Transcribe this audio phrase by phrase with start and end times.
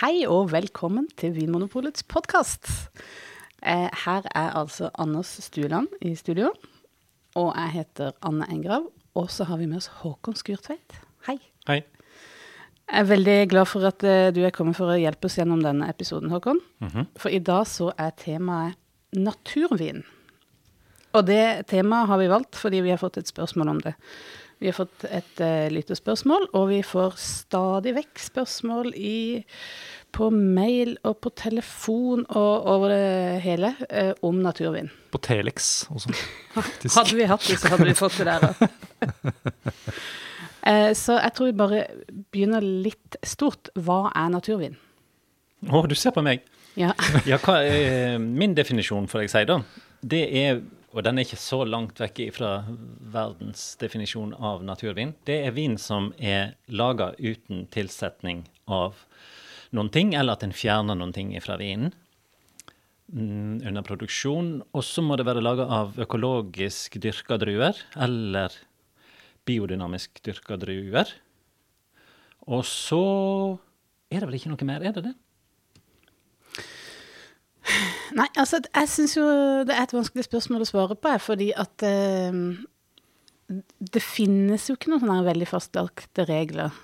[0.00, 2.70] Hei og velkommen til Vinmonopolets podkast.
[3.60, 6.54] Eh, her er altså Anders Stueland i studio.
[7.36, 8.86] Og jeg heter Anne Engrav.
[9.12, 10.96] Og så har vi med oss Håkon Skurtveit.
[11.28, 11.36] Hei.
[11.68, 11.82] Hei.
[11.84, 15.60] Jeg er veldig glad for at eh, du er kommet for å hjelpe oss gjennom
[15.60, 16.64] denne episoden, Håkon.
[16.80, 17.10] Mhm.
[17.20, 18.80] For i dag så er temaet
[19.12, 20.00] naturvin.
[21.12, 23.98] Og det temaet har vi valgt fordi vi har fått et spørsmål om det.
[24.60, 29.40] Vi har fått et uh, lyttespørsmål, og vi får stadig vekk spørsmål i,
[30.12, 34.92] på mail og på telefon og over det hele uh, om naturvind.
[35.10, 36.12] På Telex også,
[36.58, 36.92] faktisk.
[36.98, 38.66] Hadde vi hatt det, så hadde vi fått det der, òg.
[40.60, 41.84] Eh, så jeg tror vi bare
[42.32, 43.70] begynner litt stort.
[43.80, 44.76] Hva er naturvind?
[45.68, 46.44] Å, du ser på meg.
[46.78, 46.92] Ja.
[47.30, 49.60] Ja, hva er min definisjon, får jeg si, da?
[50.00, 52.50] Det er, og den er ikke så langt vekk fra
[53.14, 58.98] verdens definisjon av naturvin, det er vin som er laga uten tilsetning av
[59.70, 61.92] noen ting, eller at en fjerner noen ting fra vinen
[63.12, 64.56] mm, under produksjon.
[64.74, 68.58] Og så må det være laga av økologisk dyrka druer, eller
[69.46, 71.14] biodynamisk dyrka druer.
[72.50, 73.04] Og så
[74.10, 75.16] er det vel ikke noe mer, er det det?
[78.16, 79.24] Nei, altså, jeg syns jo
[79.68, 82.38] det er et vanskelig spørsmål å svare på, fordi at eh,
[83.78, 86.74] det finnes jo ikke noen sånne veldig fastlagte regler.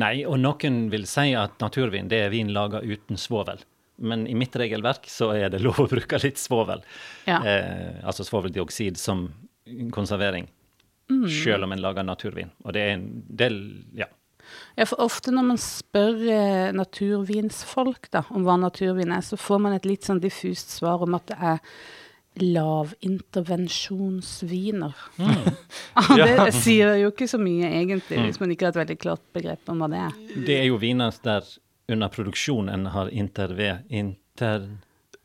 [0.00, 3.62] Nei, og noen vil si at naturvin det er vin laga uten svovel.
[4.00, 6.82] Men i mitt regelverk så er det lov å bruke litt svovel.
[7.28, 7.40] Ja.
[7.44, 9.28] Eh, altså svoveldioksid som
[9.92, 10.48] konservering.
[11.10, 11.26] Mm.
[11.28, 12.52] Selv om en lager naturvin.
[12.64, 13.60] Og det er en del
[13.98, 14.08] Ja.
[14.78, 19.58] Ja, for ofte når man spør eh, naturvinsfolk da, om hva naturvin er, så får
[19.66, 21.58] man et litt sånn diffust svar om at det er
[22.40, 24.94] lavintervensjonsviner.
[25.18, 25.48] Mm.
[26.20, 29.62] det sier jo ikke så mye egentlig, hvis man ikke har et veldig klart begrep
[29.72, 30.12] om hva det er.
[30.46, 31.42] Det er jo viner der
[31.90, 33.70] under produksjonen har interve...
[33.88, 34.68] Inter...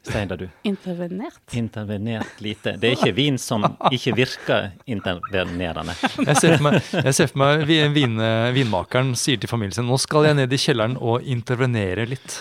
[0.06, 0.45] Si det, du.
[0.70, 1.39] Intervenert.
[1.58, 2.75] Intervenert lite.
[2.78, 5.95] Det er ikke vin som ikke virker intervenerende.
[6.27, 8.14] Jeg ser for meg, jeg ser for meg vi- vin,
[8.54, 12.38] vinmakeren sier til familien sin nå skal jeg ned i kjelleren og intervenere litt.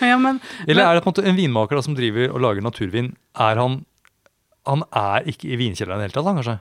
[0.00, 2.64] Ja, men, Eller er det på en måte en vinmaker da, som driver og lager
[2.64, 3.80] naturvin, er han
[4.64, 6.54] han er ikke i vinkjelleren i det hele tatt, kanskje?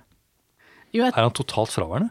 [0.94, 2.10] jo, jeg, Er han totalt fraværende?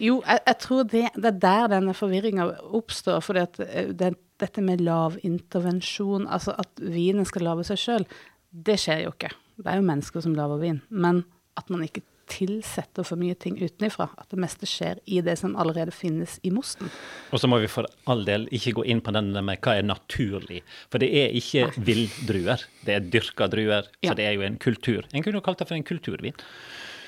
[0.00, 3.20] jo, jeg, jeg tror det, det er der denne forvirringa oppstår.
[3.22, 8.06] fordi at eh, det, dette med lavintervensjon, altså at vinen skal lage seg sjøl,
[8.50, 9.30] det skjer jo ikke.
[9.60, 10.80] Det er jo mennesker som lager vin.
[10.90, 11.22] Men
[11.58, 14.06] at man ikke tilsetter for mye ting utenifra.
[14.18, 16.88] At det meste skjer i det som allerede finnes i mosten.
[17.34, 19.86] Og så må vi for all del ikke gå inn på den med hva er
[19.86, 20.62] naturlig.
[20.90, 23.90] For det er ikke villdruer, det er dyrka druer.
[24.00, 24.10] Ja.
[24.12, 25.04] Så det er jo en kultur.
[25.12, 26.34] En kunne jo kalt det for en kulturvin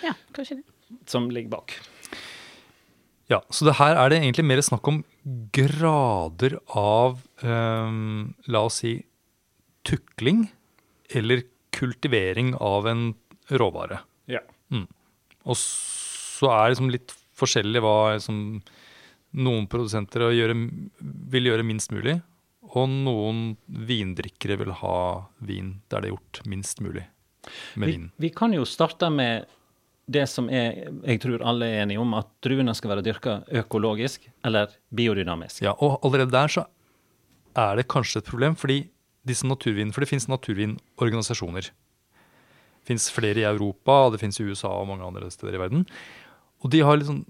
[0.05, 0.67] Ja, kanskje det.
[1.09, 1.79] som ligger bak.
[3.31, 5.01] Ja, så det her er det egentlig mer snakk om
[5.55, 9.01] grader av um, La oss si
[9.87, 10.45] tukling
[11.11, 11.43] eller
[11.75, 13.09] kultivering av en
[13.51, 14.01] råvare.
[14.31, 14.41] Ja.
[15.47, 18.39] Og så er det liksom litt forskjellig hva liksom,
[19.37, 20.57] noen produsenter gjøre,
[21.31, 22.17] vil gjøre minst mulig,
[22.77, 24.97] og noen vindrikkere vil ha
[25.39, 27.05] vin der det er gjort minst mulig
[27.79, 28.09] med Vi, vin.
[28.19, 29.47] vi kan jo starte med
[30.07, 34.29] det som er, jeg tror alle er enige om, at druene skal være dyrka økologisk
[34.47, 35.65] eller biodynamisk.
[35.67, 36.67] Ja, og allerede der så
[37.57, 38.85] er det kanskje et problem, fordi
[39.27, 41.71] disse naturvin, for det finnes naturvinorganisasjoner.
[41.73, 45.83] Det finnes flere i Europa, det finnes i USA og mange andre steder i verden.
[46.63, 47.25] Og de har liksom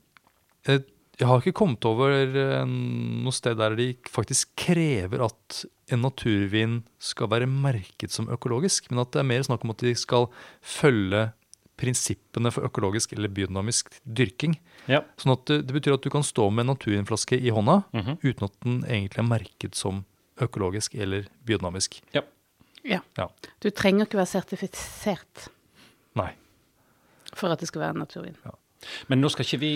[1.16, 6.82] Jeg har ikke kommet over eh, noe sted der de faktisk krever at en naturvin
[7.00, 10.26] skal være merket som økologisk, men at det er mer snakk om at de skal
[10.60, 11.30] følge
[11.76, 14.56] prinsippene for økologisk eller biodynamisk dyrking.
[14.88, 15.02] Ja.
[15.20, 18.18] Sånn at det, det betyr at du kan stå med en naturvinflaske i hånda Mhm.
[18.22, 20.04] uten at den egentlig er merket som
[20.40, 22.00] økologisk eller biodynamisk.
[22.14, 22.22] ja.
[22.86, 23.00] Ja.
[23.18, 23.26] Ja.
[23.60, 25.48] Du trenger ikke være sertifisert
[26.14, 26.34] Nei.
[27.34, 28.36] for at det skal være naturvin.
[29.08, 29.70] Men nå skal ikke vi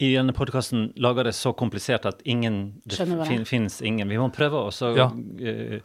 [0.00, 2.98] i denne podkasten lage det så komplisert at ingen, det
[3.28, 4.08] fin, finnes ingen.
[4.08, 5.06] Vi må prøve å Ja.
[5.06, 5.80] uh,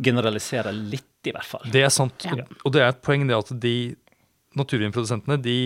[0.00, 1.66] generalisere litt, i hvert fall.
[1.72, 2.24] Det er sant.
[2.24, 2.32] Ja.
[2.32, 3.96] Og, og det er et poeng det at de
[4.58, 5.58] naturvinprodusentene, de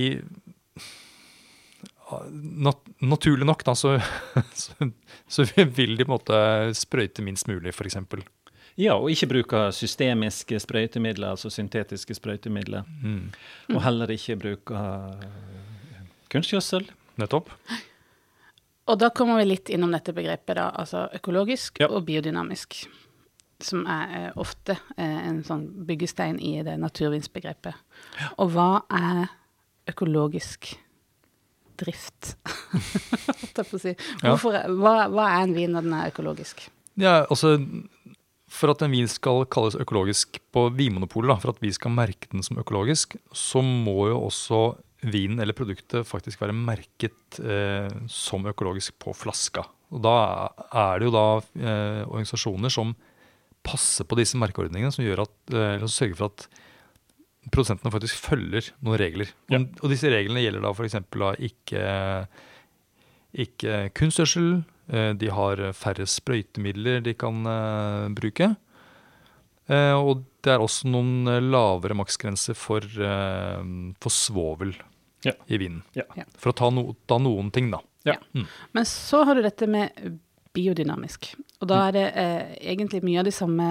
[2.30, 3.96] nat Naturlig nok, da, så,
[4.54, 4.72] så,
[5.28, 6.38] så vil de på en måte
[6.78, 7.98] sprøyte minst mulig, f.eks.
[8.76, 12.84] Ja, og ikke bruke systemiske sprøytemidler, altså syntetiske sprøytemidler.
[13.02, 13.30] Mm.
[13.74, 16.84] Og heller ikke bruke eh, kunstgjødsel.
[17.20, 17.48] Nettopp.
[18.86, 21.88] Og da kommer vi litt innom dette begrepet, da, altså økologisk Ja.
[21.88, 22.84] og biodynamisk.
[23.62, 27.78] Som er eh, ofte eh, en sånn byggestein i det naturvinsbegrepet.
[28.42, 29.30] Og hva er
[29.88, 30.74] økologisk?
[31.76, 32.36] drift.
[33.82, 33.94] si.
[34.22, 36.66] Hvorfor, hva, hva er en vin når den er økologisk?
[36.96, 37.56] Ja, altså
[38.52, 42.44] For at en vin skal kalles økologisk på Vinmonopolet, for at vi skal merke den
[42.46, 44.60] som økologisk, så må jo også
[45.06, 49.66] vinen eller produktet faktisk være merket eh, som økologisk på flaska.
[49.92, 50.14] Og da
[50.70, 52.94] er det jo da eh, organisasjoner som
[53.66, 56.46] passer på disse merkeordningene, som, gjør at, eh, som sørger for at
[57.52, 59.28] produsentene faktisk følger noen regler.
[59.52, 59.60] Ja.
[59.60, 60.96] Og, og disse reglene gjelder da f.eks.
[61.50, 61.82] ikke,
[63.46, 64.48] ikke kunstgjødsel.
[64.92, 68.52] eh, De har færre sprøytemidler de kan eh, bruke.
[69.66, 74.76] Eh, og det er også noen lavere maksgrenser for, for svovel
[75.26, 75.32] Ja.
[75.50, 75.80] i vinen.
[75.98, 76.04] Ja.
[76.14, 76.22] Ja.
[76.38, 77.80] For å ta, no, ta noen ting, da.
[78.06, 79.90] Men så har du dette med
[80.54, 81.32] biodynamisk.
[81.60, 83.68] Og da er det eh, egentlig mye av de samme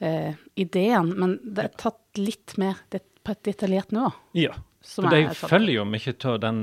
[0.00, 4.12] eh, ideene, men det er tatt litt mer det, på et detaljert nivå.
[4.38, 4.54] Ja.
[4.80, 6.62] som For de er følger jo mye av den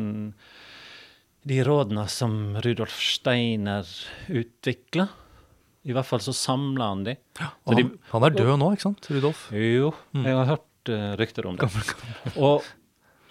[1.47, 3.87] de rådene som Rudolf Steiner
[4.27, 5.07] utvikla.
[5.87, 7.13] I hvert fall så samla han de.
[7.39, 9.45] Ja, Og de han, han er død nå, ikke sant, Rudolf?
[9.55, 11.69] jo, jeg har hørt uh, rykter om det.
[12.35, 12.67] Og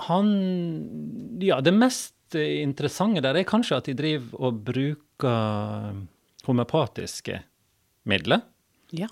[0.06, 0.31] han
[1.44, 6.00] Ja, det mest interessante der er kanskje at de driver og bruker
[6.46, 7.40] homøopatiske
[8.08, 8.44] midler.
[8.94, 9.08] Ja.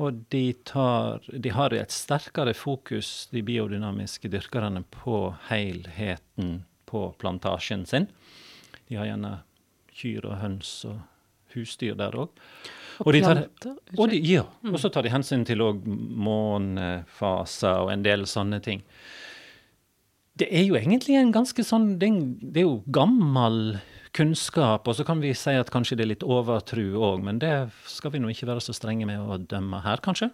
[0.00, 7.84] Og de, tar, de har et sterkere fokus, de biodynamiske dyrkerne, på helheten på plantasjen
[7.86, 8.08] sin.
[8.88, 9.36] De har gjerne
[10.00, 10.98] kyr og høns og
[11.54, 12.30] husdyr der òg.
[13.00, 13.44] Og, de tar-
[13.96, 18.60] og, de, ja, og så tar de hensyn til òg månefaser og en del sånne
[18.64, 18.82] ting.
[20.40, 23.80] Det er jo egentlig en ganske sånn det er jo gammel
[24.16, 27.52] kunnskap, og så kan vi si at kanskje det er litt overtru òg, men det
[27.90, 30.30] skal vi nå ikke være så strenge med å dømme her, kanskje?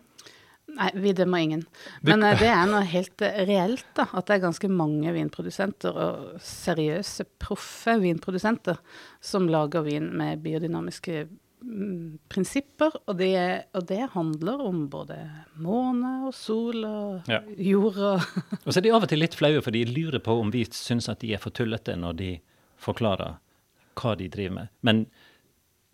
[0.76, 1.62] Nei, vi dømmer ingen.
[2.04, 4.08] Men eh, det er noe helt eh, reelt, da.
[4.18, 8.80] At det er ganske mange vinprodusenter, og seriøse, proffe vinprodusenter,
[9.24, 11.22] som lager vin med biodynamiske
[11.62, 12.98] mm, prinsipper.
[13.06, 13.30] Og det,
[13.78, 15.20] og det handler om både
[15.62, 17.40] måne og sol og Ja.
[17.56, 18.26] jord og
[18.66, 20.66] Og så er de av og til litt flaue, for de lurer på om vi
[20.66, 22.32] syns at de er for tullete når de
[22.82, 23.38] forklarer
[23.96, 24.68] hva de driver med.
[24.86, 25.06] Men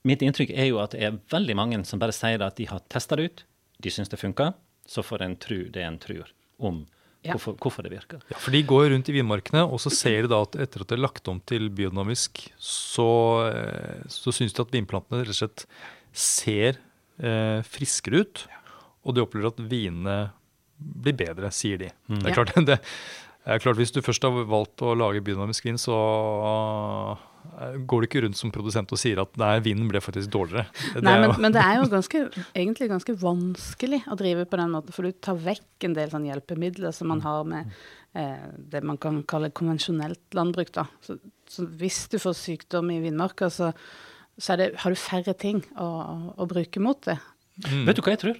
[0.04, 2.82] mitt inntrykk er jo at det er veldig mange som bare sier at de har
[2.90, 3.44] testa det ut,
[3.82, 4.52] de syns det funker,
[4.86, 6.26] så får en tro det en tror
[6.58, 6.84] om
[7.22, 7.36] Ja.
[7.36, 8.18] hvorfor, hvorfor det virker.
[8.32, 10.88] Ja, for de går rundt i vinmarkene, og så ser de da at etter at
[10.90, 13.06] det er lagt om til biodynamisk, så,
[13.54, 15.66] eh, så syns de at vinplantene rett og slett
[16.12, 16.80] ser
[17.22, 18.46] eh, friskere ut.
[19.06, 20.32] Og de opplever at vinene
[20.82, 21.92] blir bedre, sier de.
[22.08, 22.34] Det er Ja.
[22.42, 22.80] klart, det
[23.46, 25.94] er klart Hvis du først har valgt å lage biodynamisk vin, så
[27.88, 30.66] går du ikke rundt som produsent og sier at nei, vinen ble faktisk dårligere.
[30.94, 34.72] Det Nei, men, men det er jo ganske, egentlig ganske vanskelig å drive på den
[34.74, 37.74] måten, for du tar vekk en del sånn hjelpemidler som man har med
[38.18, 40.72] eh, det man kan kalle konvensjonelt landbruk.
[40.76, 40.86] Da.
[41.04, 41.18] Så,
[41.50, 43.72] så hvis du får sykdom i vinmarka, så,
[44.38, 45.88] så er det, har du færre ting å,
[46.36, 47.18] å bruke mot det.
[47.66, 47.82] Mm.
[47.84, 48.38] Vet du hva jeg tror?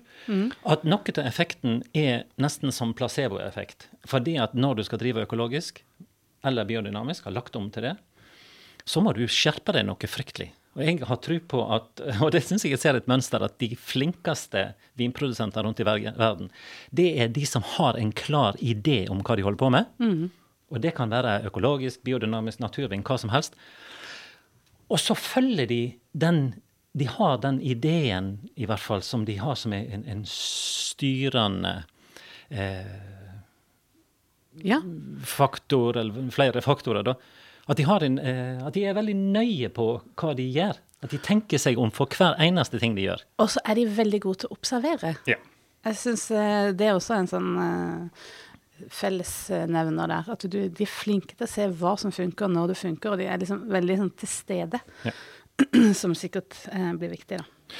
[0.72, 3.90] At noe av effekten er nesten som placeboeffekt.
[4.08, 5.82] Fordi at når du skal drive økologisk
[6.46, 7.92] eller biodynamisk, har lagt om til det,
[8.84, 10.50] så må du skjerpe deg noe fryktelig.
[10.72, 13.58] Og jeg har tro på at, og det syns jeg jeg ser et mønster, at
[13.60, 14.70] de flinkeste
[15.00, 16.48] vinprodusenter rundt i verden,
[16.90, 19.90] det er de som har en klar idé om hva de holder på med.
[20.72, 23.58] Og det kan være økologisk, biodynamisk, naturvin, hva som helst.
[24.88, 25.82] Og så følger de
[26.12, 26.54] den
[26.96, 31.70] De har den ideen, i hvert fall, som de har som en, en styrende
[32.50, 32.84] eh,
[34.60, 34.76] Ja.
[35.24, 37.14] faktor, eller flere faktorer, da.
[37.70, 39.88] At de, har en, eh, at de er veldig nøye på
[40.18, 40.80] hva de gjør.
[41.02, 43.22] At de tenker seg om for hver eneste ting de gjør.
[43.42, 45.16] Og så er de veldig gode til å observere.
[45.30, 45.38] Ja.
[45.82, 48.26] Jeg syns det er også en sånn eh,
[48.90, 50.30] fellesnevner der.
[50.34, 53.22] At du, de er flinke til å se hva som funker, når det funker, og
[53.22, 54.82] de er liksom veldig sånn til stede.
[55.06, 55.14] Ja.
[56.00, 57.76] Som sikkert eh, blir viktig, da.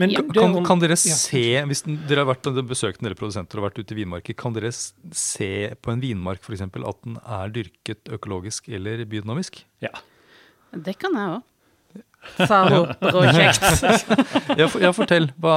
[0.00, 0.22] Men Ja.
[0.34, 3.94] Kan, kan dere se, hvis dere har vært, besøkt en del produsenter og vært ute
[3.94, 6.64] i vinmarker, kan dere se på en vinmark f.eks.
[6.66, 9.62] at den er dyrket økologisk eller biodynamisk?
[9.84, 9.92] Ja.
[10.74, 11.42] Det kan jeg òg.
[12.48, 13.64] Sa hun bråkjekt.
[14.82, 15.28] Ja, fortell.
[15.38, 15.54] Hva,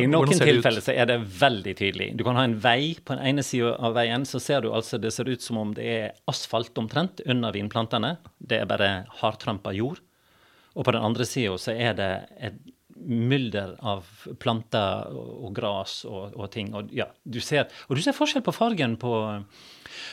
[0.00, 2.08] I noen tilfeller så er det veldig tydelig.
[2.16, 2.96] Du kan ha en vei.
[3.04, 5.74] På den ene sida av veien så ser du altså det ser ut som om
[5.76, 8.16] det er asfalt omtrent under vinplantene.
[8.40, 10.00] Det er bare hardtrampa jord.
[10.74, 12.10] Og på den andre sida så er det
[12.40, 12.58] et
[13.10, 14.06] mylder av
[14.42, 16.72] planter og, og gras og, og ting.
[16.78, 19.12] Og, ja, du ser, og du ser forskjell på fargen på,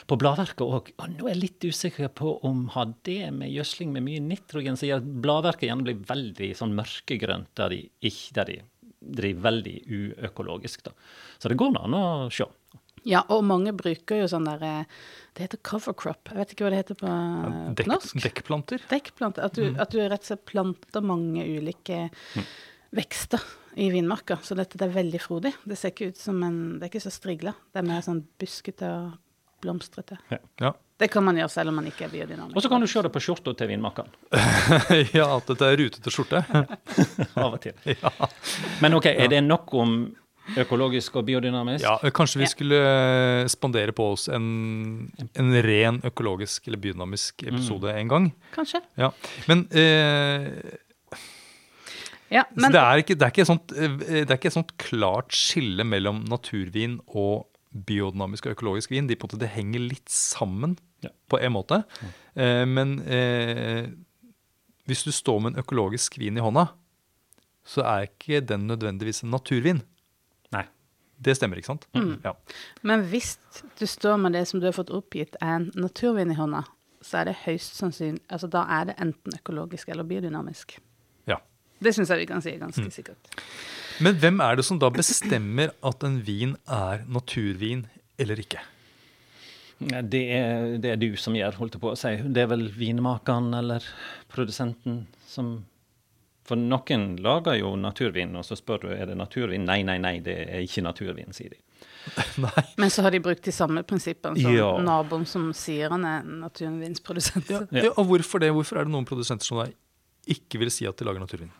[0.09, 0.91] på bladverket òg.
[1.13, 4.89] Nå er jeg litt usikker på om har det med gjødsling med mye nitrogen som
[4.89, 8.59] gjør at bladverket gjerne blir veldig sånn mørkegrønt der de, ikke, der de
[8.97, 10.87] driver veldig uøkologisk.
[10.87, 10.95] Da.
[11.37, 12.49] Så det går an å se.
[13.07, 14.95] Ja, og mange bruker jo sånn der eh,
[15.37, 16.31] Det heter cover crop.
[16.31, 17.11] Jeg vet ikke hva det heter på,
[17.77, 18.15] Dekk, norsk.
[18.25, 18.81] dekkplanter.
[18.89, 19.45] Dekkplanter.
[19.45, 22.07] At du, at du rett og slett planter mange ulike
[22.95, 23.41] vekster
[23.77, 24.39] i vinmarka.
[24.43, 25.53] Så dette det er veldig frodig.
[25.67, 27.53] Det ser ikke ut som en Det er ikke så strigla.
[27.73, 29.15] Det er mer sånn buskete og
[29.61, 30.17] blomstrete.
[30.61, 30.73] Ja.
[30.97, 32.55] Det kan man gjøre selv om man ikke er biodynamisk.
[32.57, 34.09] Og så kan du se det på skjorta til vinmakkeren.
[35.17, 36.41] ja, at dette er rutete skjorte.
[37.43, 37.77] Av og til.
[38.81, 39.93] Men ok, er det nok om
[40.57, 41.83] økologisk og biodynamisk?
[41.85, 42.49] Ja, Kanskje vi Ja.
[42.53, 48.29] skulle eh, spandere på oss en, en ren økologisk eller biodynamisk episode en gang.
[48.55, 48.81] Kanskje.
[48.97, 49.11] Ja.
[49.49, 50.77] Men, eh,
[52.33, 54.57] Ja, så det, er ikke, det, er ikke et sånt, eh, det er ikke et
[54.57, 57.47] sånt klart skille mellom naturvin og
[57.87, 59.07] biodynamisk og økologisk vin.
[59.07, 61.09] De på en måte, det henger litt sammen Ja.
[61.29, 61.83] på en måte.
[62.35, 63.87] Eh, men eh,
[64.89, 66.67] hvis du står med en økologisk vin i hånda,
[67.67, 69.81] så er ikke den nødvendigvis en naturvin.
[70.55, 70.63] Nei.
[71.19, 71.87] Det stemmer, ikke sant?
[72.23, 72.33] Ja.
[72.87, 73.37] Men hvis
[73.79, 76.63] du står med det som du har fått oppgitt er en naturvin i hånda,
[77.01, 80.77] så er det høyst sannsynlig Altså da er det enten økologisk eller biodynamisk.
[81.83, 83.29] Det syns jeg vi kan si ganske sikkert.
[84.01, 87.85] Men hvem er det som da bestemmer at en vin er naturvin
[88.21, 88.59] eller ikke?
[89.79, 92.15] Det er, det er du som gjør, holdt jeg på å si.
[92.33, 93.85] Det er vel vinmakeren eller
[94.33, 95.59] produsenten som
[96.47, 99.65] For noen lager jo naturvin, og så spør du er det naturvin.
[99.67, 101.59] Nei, nei, nei, det er ikke naturvin, sier de.
[102.45, 102.63] Nei.
[102.79, 104.69] Men så har de brukt de samme prinsippene som Ja.
[104.79, 107.49] naboen som sier han er naturvinsprodusent.
[107.51, 107.83] Ja, Ja.
[107.89, 108.53] ja, og hvorfor det?
[108.55, 109.67] Hvorfor er det noen produsenter som da
[110.31, 111.51] ikke vil si at de lager naturvin?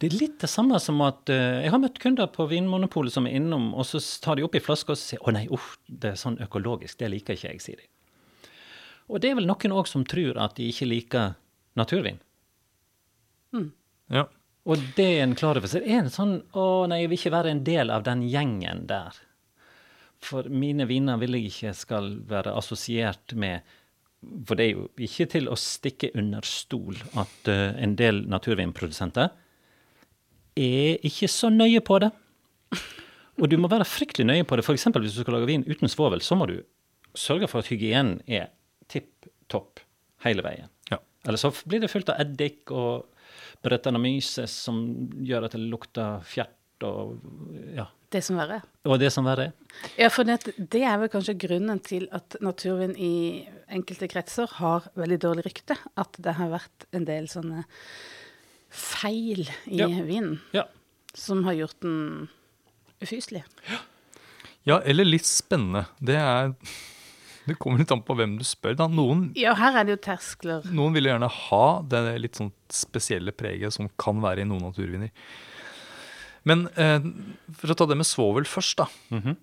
[0.00, 3.26] Det er litt det samme som at uh, Jeg har møtt kunder på Vinmonopolet som
[3.28, 6.14] er innom, og så tar de opp i flaska og sier 'Å nei, uff, det
[6.14, 6.98] er sånn økologisk.
[6.98, 7.88] Det liker ikke jeg', sier de.
[9.08, 11.36] Og det er vel noen òg som tror at de ikke liker
[11.76, 12.20] naturvin.
[14.12, 14.26] Ja.
[14.68, 15.68] Og det er en klar over.
[15.68, 18.22] Så det er en sånn 'Å nei, jeg vil ikke være en del av den
[18.28, 19.16] gjengen der'.
[20.20, 23.62] For mine viner vil jeg ikke skal være assosiert med
[24.46, 29.28] For det er jo ikke til å stikke under stol at uh, en del naturvinprodusenter
[30.58, 32.10] er ikke så nøye på det.
[33.38, 34.64] Og du må være fryktelig nøye på det.
[34.66, 34.88] F.eks.
[34.90, 36.58] hvis du skal lage vin uten svovel, så må du
[37.18, 38.50] sørge for at hygienen er
[38.90, 39.80] tipp topp
[40.26, 40.70] hele veien.
[40.90, 40.98] Ja.
[41.26, 43.06] Eller så blir det fullt av eddik og
[43.64, 44.82] brettanomyces som
[45.24, 46.54] gjør at det lukter fjert
[46.86, 47.18] og
[47.74, 47.88] ja.
[48.08, 48.68] Det som verre er.
[48.88, 49.80] Og det som verre er.
[50.00, 54.86] Ja, for det, det er vel kanskje grunnen til at naturvin i enkelte kretser har
[54.96, 55.76] veldig dårlig rykte.
[56.00, 57.66] At det har vært en del sånne
[58.70, 59.86] feil i Ja.
[59.88, 60.64] vinen Ja.
[61.14, 62.28] som har gjort den
[63.00, 63.44] ufyselig.
[64.64, 65.86] ja, eller litt spennende.
[66.00, 66.54] Det er
[67.48, 68.74] Det kommer litt an på hvem du spør.
[68.76, 68.86] Da.
[68.88, 70.62] Noen, Ja, her er det jo terskler.
[70.70, 75.10] noen vil gjerne ha det litt sånn spesielle preget som kan være i noen naturviner.
[76.44, 77.00] Men eh,
[77.54, 78.86] for å ta det med svovel først, da.
[79.10, 79.36] Mhm.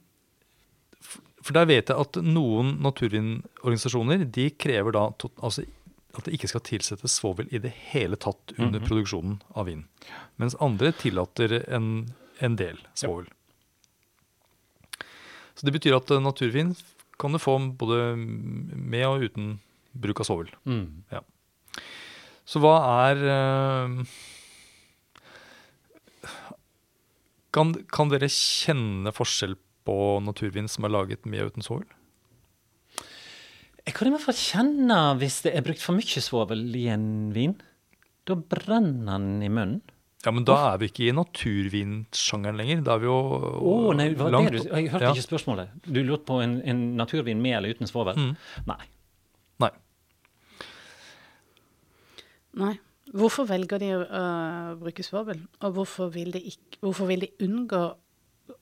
[1.41, 5.65] For der vet jeg at noen naturvinorganisasjoner de krever da to, altså,
[6.21, 9.85] at det ikke skal tilsettes svovel i det hele tatt under produksjonen av vin.
[10.41, 12.07] Mens andre tillater en,
[12.43, 13.29] en del svovel.
[15.55, 16.75] Så det betyr at eh, naturvin
[17.19, 19.57] kan du få både med og uten
[19.95, 20.49] bruk av svovel.
[20.67, 21.05] Mm.
[22.45, 22.75] Så hva
[23.07, 23.93] er eh,
[27.55, 29.55] kan, kan dere kjenne forskjell
[29.87, 31.87] på naturvin som er laget med og uten svovel?
[33.85, 37.09] Jeg kan i hvert fall kjenne hvis det er brukt for mye svovel i en
[37.35, 37.53] vin.
[38.25, 39.83] Da brenner den i munnen.
[40.25, 42.79] Ja, men da er vi ikke i naturvinsjangeren lenger.
[42.87, 43.17] Da er vi jo
[43.61, 45.11] oh, nei, hva langt det du Jeg hørte ja.
[45.13, 45.75] ikke spørsmålet.
[45.85, 48.17] Du lurte på en, en naturvin med eller uten svovel?
[48.17, 48.31] Mm.
[48.71, 48.79] Nei.
[49.61, 49.71] Nei.
[52.63, 52.73] Nei.
[53.15, 57.29] Hvorfor velger de å uh, bruke svovel, og hvorfor vil, de ikke, hvorfor vil de
[57.45, 57.83] unngå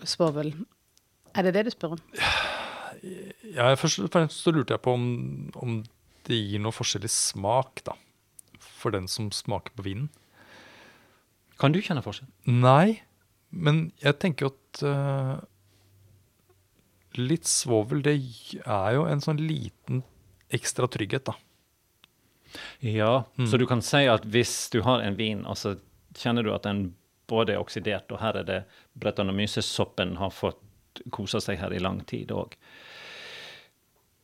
[0.03, 0.51] svovel?
[1.33, 2.03] Er det det du spør om?
[3.03, 5.05] Ja, først og fremst så lurte jeg på om,
[5.59, 5.79] om
[6.27, 7.97] det gir noe forskjellig smak, da.
[8.79, 10.09] For den som smaker på vinen.
[11.59, 12.29] Kan du kjenne forskjell?
[12.47, 13.01] Nei,
[13.51, 15.35] men jeg tenker at uh,
[17.19, 18.15] litt svovel, det
[18.63, 20.01] er jo en sånn liten
[20.53, 21.35] ekstra trygghet, da.
[22.85, 23.47] Ja, Mm.
[23.49, 25.75] så du kan si at hvis du har en vin, og så
[26.15, 26.93] kjenner du at den
[27.27, 28.59] både er oksidert, og her er det
[28.99, 30.59] Brettanomyces-soppen har fått
[31.11, 32.53] kosa seg her i lang tid òg,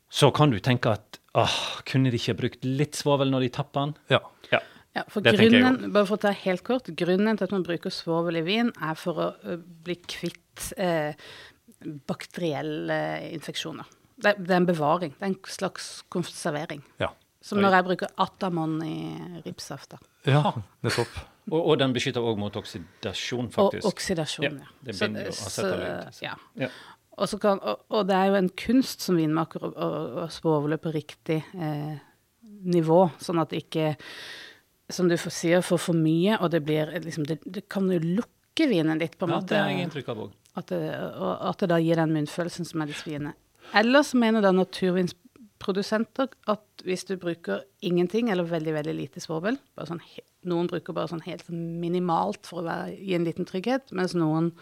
[0.10, 3.86] så kan du tenke at åh, kunne de ikke brukt litt svovel når de tapper
[3.86, 3.96] den?
[4.10, 4.20] Ja.
[4.52, 4.60] Ja.
[4.96, 7.52] Ja, for Det tenker jeg grunnen, bare for å ta helt kort, grunnen til at
[7.54, 11.14] man bruker svovel i vin, er for å bli kvitt eh,
[12.10, 13.00] bakterielle
[13.34, 13.86] infeksjoner.
[14.20, 15.14] Det, det er en bevaring.
[15.16, 16.82] Det er en slags konservering.
[17.00, 18.96] Ja, Som når jeg bruker Atamon i
[19.46, 19.94] ripssaft.
[20.28, 20.42] ja
[20.84, 21.14] nettopp.
[21.50, 23.86] Og, og den beskytter òg mot oksidasjon, faktisk.
[23.88, 24.68] Og oksidasjon, ja.
[24.86, 26.20] det Så- så- acetaldehyd.
[26.22, 26.34] ja.
[26.56, 26.68] Ja.
[27.20, 29.88] Og, så kan, og, og det er jo en kunst som vinmaker å, å,
[30.24, 31.98] å svovle på riktig eh,
[32.72, 33.94] nivå, sånn at det ikke,
[34.92, 38.68] som du sier, får for mye, og det blir liksom Det, det kan jo lukke
[38.72, 39.52] vinen litt, på en Ja, måte.
[39.54, 40.36] det har jeg inntrykk av òg.
[40.60, 40.80] At det,
[41.22, 43.36] og at det da gir den munnfølelsen som er litt sviende.
[43.78, 50.02] Ellers mener da naturvinsprodusenter at hvis du bruker ingenting eller veldig veldig lite svovel sånn,
[50.50, 54.54] Noen bruker bare sånn helt minimalt for å være, gi en liten trygghet, mens noen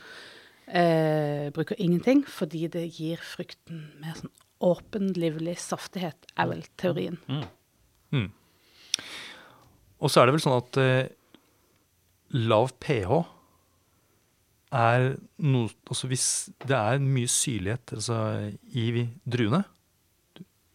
[0.68, 4.34] eh, bruker ingenting fordi det gir frukten mer sånn
[4.64, 7.20] åpen, livlig saftighet, er vel teorien.
[7.30, 8.30] Mm.
[10.02, 11.10] Og så er det vel sånn at eh,
[12.38, 13.20] lav pH
[14.78, 15.14] er
[15.48, 16.26] noe Altså hvis
[16.68, 18.18] det er mye syrlighet altså,
[18.76, 19.62] i druene,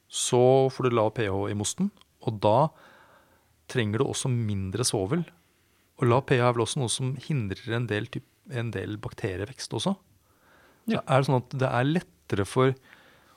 [0.08, 1.90] så får du lav pH i mosten,
[2.25, 2.70] og da
[3.72, 5.25] trenger du også mindre svovel.
[6.00, 9.75] Og lav pH er vel også noe som hindrer en del, typ, en del bakterievekst
[9.78, 9.94] også.
[10.90, 12.75] Så er det sånn at det er lettere for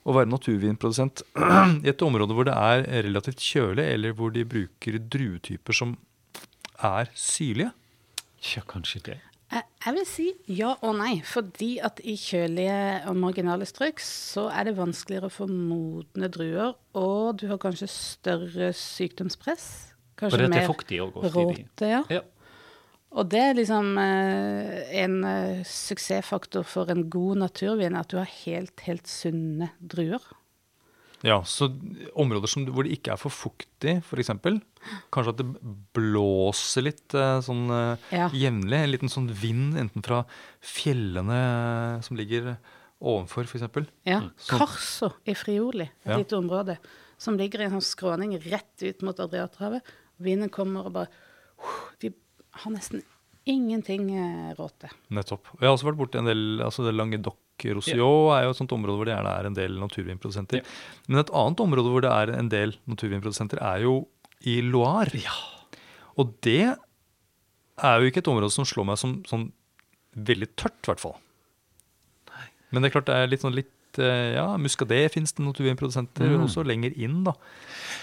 [0.05, 1.23] å være naturvinprodusent
[1.85, 5.95] i et område hvor det er relativt kjølig, eller hvor de bruker druetyper som
[6.83, 7.71] er syrlige.
[8.53, 9.21] Ja, kanskje det.
[9.55, 10.25] Jeg, vil si
[10.57, 12.77] ja og nei, fordi at i kjølige
[13.09, 17.89] og marginale strøk så er det vanskeligere å få modne druer, og du har kanskje
[17.91, 19.67] større sykdomspress.
[20.19, 22.01] Kanskje er mer råte, ja.
[22.09, 22.23] Ja.
[23.11, 28.27] Og det er liksom eh, en eh, suksessfaktor for en god naturvin, at du har
[28.45, 30.23] helt, helt sunne druer.
[31.23, 31.69] Ja, Så
[32.13, 34.29] områder som, hvor det ikke er for fuktig, f.eks.
[35.15, 35.47] Kanskje at det
[35.95, 37.63] blåser litt eh, sånn
[38.11, 38.27] Ja.
[38.29, 38.81] jevnlig.
[38.83, 40.25] En liten sånn vind enten fra
[40.61, 42.57] fjellene som ligger
[43.01, 43.87] ovenfor, f.eks.
[44.05, 44.19] Ja.
[44.37, 46.17] Så- Carso i Frioli, et Ja.
[46.19, 46.77] lite område,
[47.17, 49.81] som ligger i en sånn skråning rett ut mot Adriaterhavet.
[50.19, 51.07] Vinden kommer og bare
[52.01, 52.11] De
[52.61, 53.03] har nesten
[53.45, 54.07] ingenting
[54.57, 54.89] råd råte.
[55.13, 55.51] Nettopp.
[55.59, 58.73] Jeg har også vært borti en del altså det Languedoc Roussillon er jo et sånt
[58.75, 60.61] område hvor det gjerne er en del naturvinprodusenter.
[60.61, 61.03] Ja.
[61.07, 63.99] Men et annet område hvor det er en del naturvinprodusenter, er jo
[64.45, 65.21] i Loire.
[65.21, 65.35] Ja.
[66.19, 69.49] Og det er jo ikke et område som slår meg som sånn
[70.15, 71.15] veldig tørt, i hvert fall.
[72.71, 76.25] Men det er klart det er litt sånn litt eh, Ja, Muscadet fins det naturvinprodusenter
[76.35, 76.43] Mm.
[76.45, 77.33] også lenger inn, da.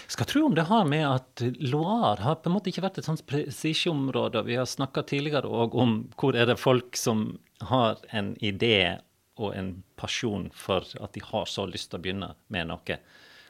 [0.08, 3.04] Skal tro om det har med at Loire har på en måte ikke vært et
[3.04, 4.44] sånt presisjeområde.
[4.44, 8.98] Vi har snakka tidligere òg om hvor er det folk som har en idé
[9.38, 12.98] og en pasjon for at de har så lyst til å begynne med noe,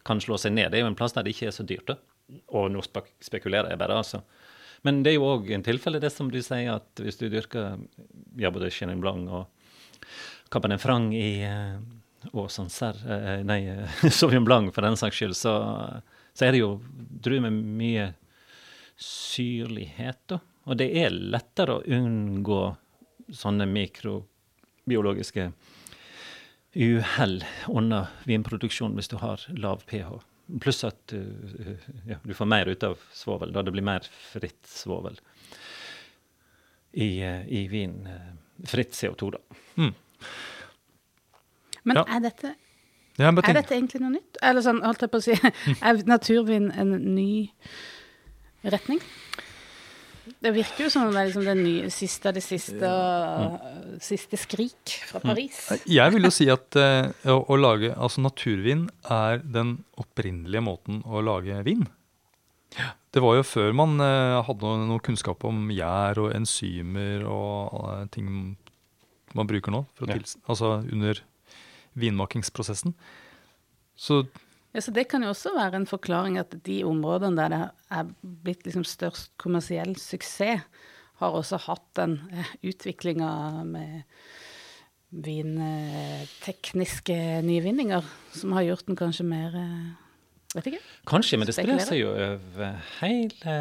[0.05, 0.71] kan slå seg ned.
[0.71, 1.87] Det er jo en plass der det ikke er så dyrt.
[1.87, 1.97] da.
[2.55, 2.81] Og nå
[3.21, 4.23] spekulerer jeg bare, altså.
[4.85, 7.79] Men det er jo òg en tilfelle det som du sier, at hvis du dyrker
[8.39, 9.47] ja, både Chenin Blanc og
[10.51, 11.79] Cabernet Franc i eh,
[12.33, 15.55] og Sancerre, eh, nei, eh, Sauvignon Blanc for den saks skyld, så,
[16.33, 18.09] så er det jo druer med mye
[19.03, 20.21] syrlighet.
[20.31, 20.41] Da.
[20.71, 22.63] Og det er lettere å unngå
[23.33, 25.51] sånne mikrobiologiske
[26.73, 30.15] uhell under vinproduksjon hvis du har lav pH.
[30.61, 31.13] Pluss at
[32.09, 35.19] ja, du får mer ut av svovel, da det blir mer fritt svovel
[36.93, 38.07] i, eh, i vin.
[38.07, 39.39] eh, fritt CO2, da.
[39.77, 39.95] Mm.
[41.85, 42.05] Men Ja.
[42.09, 42.55] er, dette,
[43.19, 44.39] Ja, er dette egentlig noe nytt?
[44.43, 45.33] Eller sånn, holdt jeg på å si,
[45.83, 47.51] er naturvin en ny
[48.65, 49.01] retning?
[50.43, 53.57] Det virker jo som det er liksom det nye, siste av det siste, og,
[54.03, 55.59] siste skrik fra Paris.
[55.91, 61.03] Jeg vil jo si at eh, å, å lage altså naturvin er den opprinnelige måten
[61.07, 61.83] å lage vin.
[63.13, 68.07] Det var jo før man eh, hadde noe, noe kunnskap om gjær og enzymer og
[68.15, 68.31] ting
[69.35, 70.21] man bruker nå, for å Ja.
[70.21, 71.19] tils- altså under
[71.99, 72.95] vinmakingsprosessen.
[73.97, 74.27] Så
[74.73, 78.05] Ja, så Det kan jo også være en forklaring at de områdene der det er
[78.23, 80.63] blitt liksom størst kommersiell suksess,
[81.21, 84.03] har også hatt den eh, utviklinga med
[85.13, 88.03] vintekniske nyvinninger
[88.33, 89.93] som har gjort den kanskje mer eh,
[90.53, 90.83] Vet ikke.
[91.09, 93.53] Kanskje, men det sprer seg jo over hele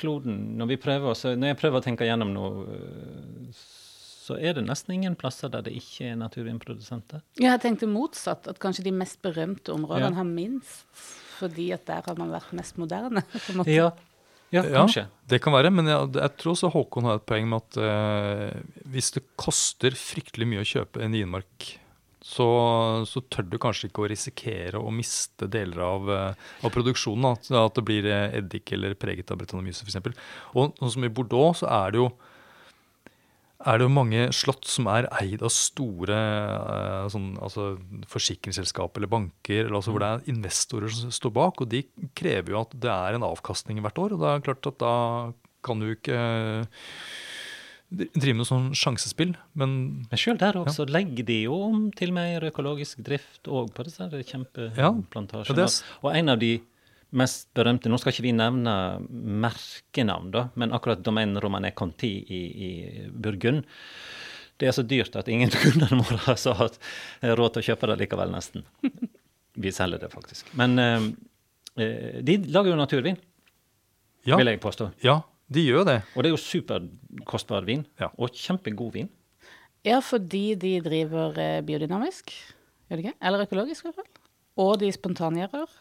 [0.00, 0.38] kloden.
[0.56, 2.78] Når, vi prøver, når jeg prøver å tenke gjennom noe,
[4.30, 7.24] så er det nesten ingen plasser der det ikke er naturvinprodusenter.
[7.40, 10.20] Ja, jeg tenkte motsatt, at kanskje de mest berømte områdene Ja.
[10.22, 10.86] har minst.
[11.40, 13.22] Fordi at der har man vært mest moderne.
[13.32, 13.72] på en måte.
[13.74, 13.90] Ja,
[14.52, 15.06] ja Ja, kanskje.
[15.30, 18.60] det kan være, men jeg, jeg tror også Håkon har et poeng med at eh,
[18.92, 21.76] hvis det koster fryktelig mye å kjøpe en vinmark,
[22.20, 22.44] så,
[23.08, 26.34] så tør du kanskje ikke å risikere å miste deler av, eh,
[26.66, 27.38] av produksjonen.
[27.48, 27.64] Da.
[27.64, 29.96] At det blir eh, eddik eller preget av Bretanomyse f.eks.
[30.54, 32.10] Og sånn som i Bordeaux, så er det jo
[33.60, 37.74] er det jo mange slott som er eid av store eh, sånn, altså
[38.08, 41.60] forsikringsselskap eller banker, eller altså hvor det er investorer som står bak.
[41.60, 41.82] Og de
[42.16, 44.16] krever jo at det er en avkastning hvert år.
[44.16, 44.94] Og det er klart at da
[45.66, 46.16] kan du ikke
[47.90, 52.44] drive med sånn sjansespill, men Men sjøl der også legger de jo om til mer
[52.46, 55.66] økologisk drift òg på disse kjempeplantasjene.
[55.66, 56.60] Ja, Og en av de
[57.16, 58.74] mest berømte Nå skal ikke vi nevne
[59.10, 62.70] merkenavn, da, men akkurat Domaine Romané Conti i, i
[63.10, 63.64] Burgund
[64.60, 66.76] det er så dyrt at ingen kunder må ha så hatt
[67.24, 68.66] råd til å kjøpe det likevel, nesten.
[69.60, 70.50] Vi selger det faktisk.
[70.58, 71.06] Men eh,
[71.80, 73.16] eh, de lager jo naturvin,
[74.28, 74.90] ja, vil jeg påstå.
[75.04, 75.96] ja, de gjør det.
[76.14, 77.86] Og det er jo superkostbar vin.
[77.98, 78.10] Ja.
[78.20, 79.08] Og kjempegod vin.
[79.86, 82.34] Ja, fordi de driver eh, biodynamisk,
[82.90, 83.18] gjør de ikke?
[83.24, 84.28] Eller økologisk, i hvert fall.
[84.60, 85.72] Og de spontangjærer.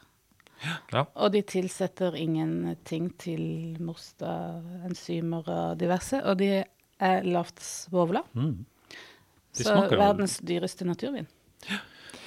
[0.94, 1.06] Ja.
[1.16, 6.22] Og de tilsetter ingenting til moster, enzymer og diverse.
[6.24, 6.52] Og de
[7.00, 8.24] er lavt svovla.
[8.34, 8.66] Mm.
[9.56, 11.28] Så verdens dyreste naturvin.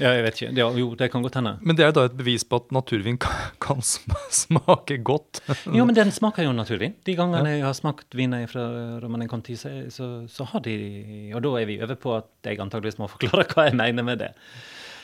[0.01, 0.51] Ja, jeg vet ikke.
[0.57, 1.53] Ja, jo, det kan godt hende.
[1.61, 5.43] Men det er da et bevis på at naturvin kan, kan smake godt.
[5.77, 6.97] Jo, men den smaker jo naturvin.
[7.07, 8.65] De gangene jeg har smakt viner fra
[9.03, 10.77] Romanen Conti, så, så, så har de
[11.37, 14.25] Og da er vi over på at jeg antageligvis må forklare hva jeg mener med
[14.25, 14.33] det.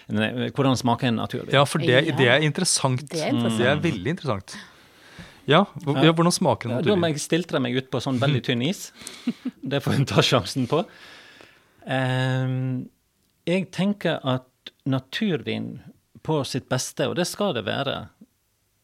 [0.08, 1.52] Nei, Hvordan smaker en naturvin?
[1.52, 3.02] Ja, for det, det er interessant.
[3.10, 3.60] Det er interessant.
[3.60, 4.56] Det er veldig interessant.
[5.48, 8.42] Ja, ja hvordan smaker Ja, en da må jeg stiltre meg ut på sånn veldig
[8.44, 8.90] tynn is.
[9.72, 10.82] Det får en ta sjansen på.
[11.88, 12.88] Um,
[13.48, 15.78] jeg tenker at naturvin
[16.24, 18.08] på sitt beste, og det skal det være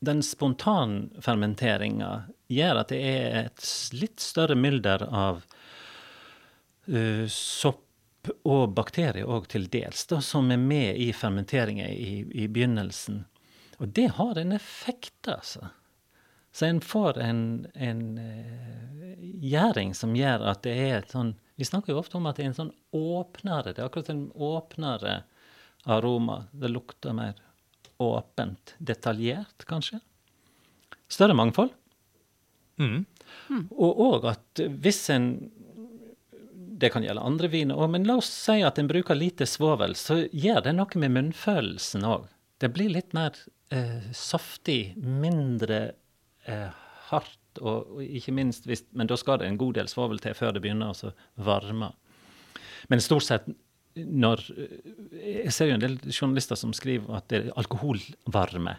[0.05, 2.11] Den spontanfermenteringa
[2.53, 5.45] gjør at det er et litt større mylder av
[6.89, 7.84] uh, sopp
[8.45, 13.25] og bakterier òg til dels, da, som er med i fermenteringa i, i begynnelsen.
[13.79, 15.69] Og det har en effekt, altså.
[16.55, 21.67] Så en får en, en uh, gjæring som gjør at det er et sånn Vi
[21.67, 25.17] snakker jo ofte om at det er en sånn åpnere Det er akkurat en åpnere
[25.85, 26.45] aroma.
[26.51, 27.41] Det lukter mer
[28.03, 28.75] åpent.
[28.79, 29.99] Detaljert, kanskje.
[31.11, 31.75] Større mangfold.
[32.81, 33.05] Mm.
[33.71, 35.29] Og òg at hvis en
[36.75, 39.95] Det kan gjelde andre viner òg, men la oss si at en bruker lite svovel,
[39.99, 42.27] så gjør det noe med munnfølelsen òg.
[42.63, 43.37] Det blir litt mer
[43.75, 45.81] eh, saftig, mindre
[46.51, 46.71] eh,
[47.11, 50.35] hardt, og, og ikke minst hvis Men da skal det en god del svovel til
[50.35, 51.93] før det begynner å så varme.
[52.91, 53.47] Men stort sett
[53.95, 54.41] når
[55.15, 58.75] Jeg ser jo en del journalister som skriver at det er alkoholvarme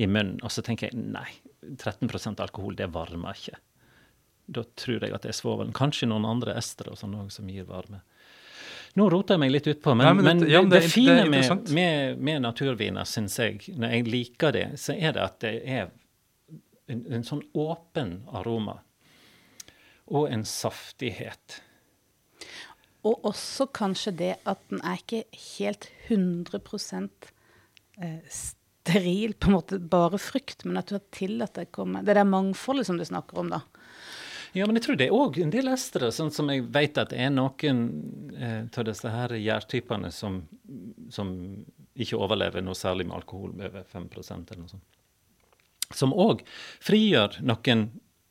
[0.00, 1.26] i munnen, og så tenker jeg nei,
[1.76, 3.58] 13% alkohol, det varmer ikke.
[4.46, 5.72] Da tror jeg at det er svovelen.
[5.76, 8.02] Kanskje noen andre estere og sånn som gir varme.
[8.94, 10.90] Nå roter jeg meg litt utpå, men, Nei, men det, ja, det, men det det,
[10.92, 15.24] fine det med, med, med naturviner, syns jeg, når jeg liker det, så er det
[15.24, 15.88] at det er
[16.92, 18.78] en, en sånn åpen aroma.
[20.14, 21.58] Og en saftighet.
[23.04, 25.24] Og også kanskje det at den er ikke
[25.58, 26.60] helt 100
[27.98, 32.04] eh, steril, på en måte bare frukt, men at du har tillatt deg å komme
[32.04, 33.64] Det der mangfoldet som du snakker om, da.
[34.54, 37.10] Ja, men jeg tror det er òg en del estere, sånn som jeg vet at
[37.10, 37.80] det er noen
[38.38, 40.42] eh, av disse her gjærtypene som,
[41.10, 41.32] som
[41.98, 44.84] ikke overlever noe særlig med alkohol over 5% eller noe sånt.
[45.94, 46.44] Som òg
[46.82, 47.88] frigjør noen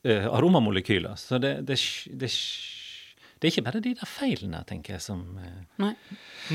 [0.07, 1.19] eh, aromamolekyler.
[1.19, 1.77] Så det, det,
[2.15, 5.91] det, det er ikke bare de der feilene, tenker jeg, som eh, Nei.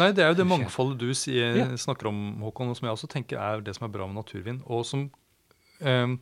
[0.01, 1.69] Nei, det er jo det mangfoldet du sier, Ja.
[1.81, 4.63] snakker om, Håkon, og som jeg også tenker er det som er bra med naturvin.
[4.65, 5.07] Og som
[5.85, 6.17] eh,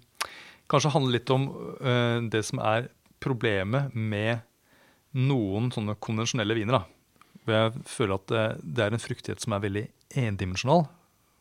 [0.71, 2.91] kanskje handler litt om eh, det som er
[3.23, 4.43] problemet med
[5.17, 6.81] noen sånne konvensjonelle viner.
[6.81, 6.85] da.
[7.47, 8.45] Hvor jeg føler at det,
[8.77, 9.85] det er en fruktighet som er veldig
[10.19, 10.87] endimensjonal.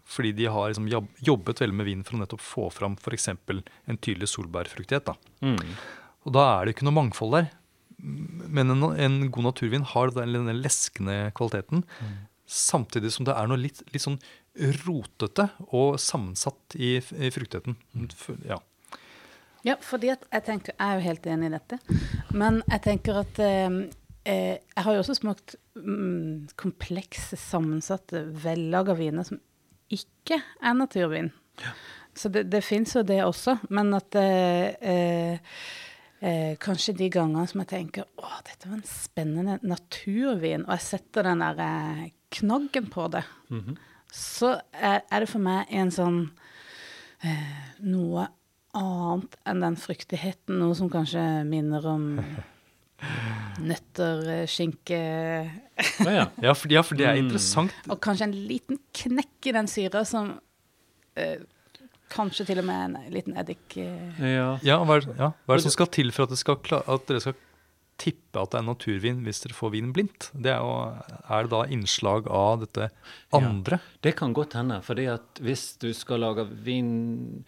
[0.05, 0.85] Fordi de har liksom
[1.25, 3.27] jobbet veldig med vin for å nettopp få fram f.eks.
[3.33, 5.07] en tydelig solbærfruktighet.
[5.09, 5.15] da.
[5.41, 5.75] mm.
[6.25, 7.47] Og da er det ikke noe mangfold der.
[7.99, 11.83] Men en, en god naturvin har den- leskende kvaliteten.
[12.45, 14.19] Samtidig som det er noe litt, litt sånn
[14.85, 17.75] rotete og sammensatt i, i fruktigheten.
[17.97, 18.07] Mm.
[18.45, 18.59] Ja.
[19.65, 21.79] Ja, fordi jeg tenker, jeg er jo helt enig i dette.
[22.37, 23.79] Men jeg tenker at eh,
[24.25, 29.41] eh, Jeg har jo også smakt mm, komplekse, sammensatte, vellaga viner som
[29.93, 31.31] ikke er naturvin.
[32.15, 33.57] Så det, det fins jo det også.
[33.73, 35.57] Men at eh, eh,
[36.21, 40.87] eh, kanskje de gangene som jeg tenker å, dette var en spennende naturvin, og jeg
[40.91, 43.25] setter den der eh, knaggen på det,
[44.13, 46.25] så er, er det for meg en sånn
[47.23, 48.29] eh, noe
[48.75, 52.05] annet enn den fruktigheten, noe som kanskje minner om
[53.69, 54.99] nøtter, eh, skinke
[56.05, 56.27] Å ja.
[56.43, 57.75] Ja, for, ja, for det er interessant.
[57.91, 60.37] Og kanskje en liten knekk i den syra som
[61.19, 61.43] eh,
[62.13, 64.21] Kanskje til og med en liten eddik eh.
[64.21, 64.53] ja.
[64.63, 66.85] Ja, hva er, ja, hva er det som skal til for at, det skal, klare,
[66.85, 67.35] at dere skal
[67.99, 70.29] tippe at det er naturvin hvis dere får vinen blindt?
[70.31, 72.89] Det er, jo, er det da innslag av dette
[73.35, 73.79] andre?
[74.05, 74.81] Det kan godt hende.
[74.85, 77.43] fordi at hvis du skal lage vin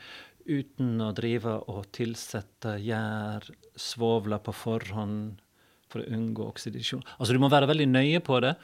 [0.47, 3.45] uten å drive og tilsette gjær,
[3.77, 5.41] svovle på forhånd,
[5.87, 7.03] for å unngå oksidisjon.
[7.17, 8.57] Altså du må være veldig nøye på det.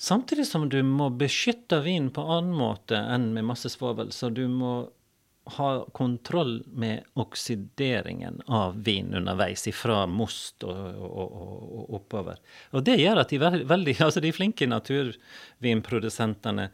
[0.00, 4.12] Samtidig som du må beskytte vinen på annen måte enn med masse svovel.
[4.12, 4.74] Så du må
[5.56, 12.40] ha kontroll med oksideringen av vin underveis, fra most og, og, og, oppover.
[12.72, 13.38] Og det gjør at de,
[13.68, 16.68] veldig, altså de flinke naturvinprodusentene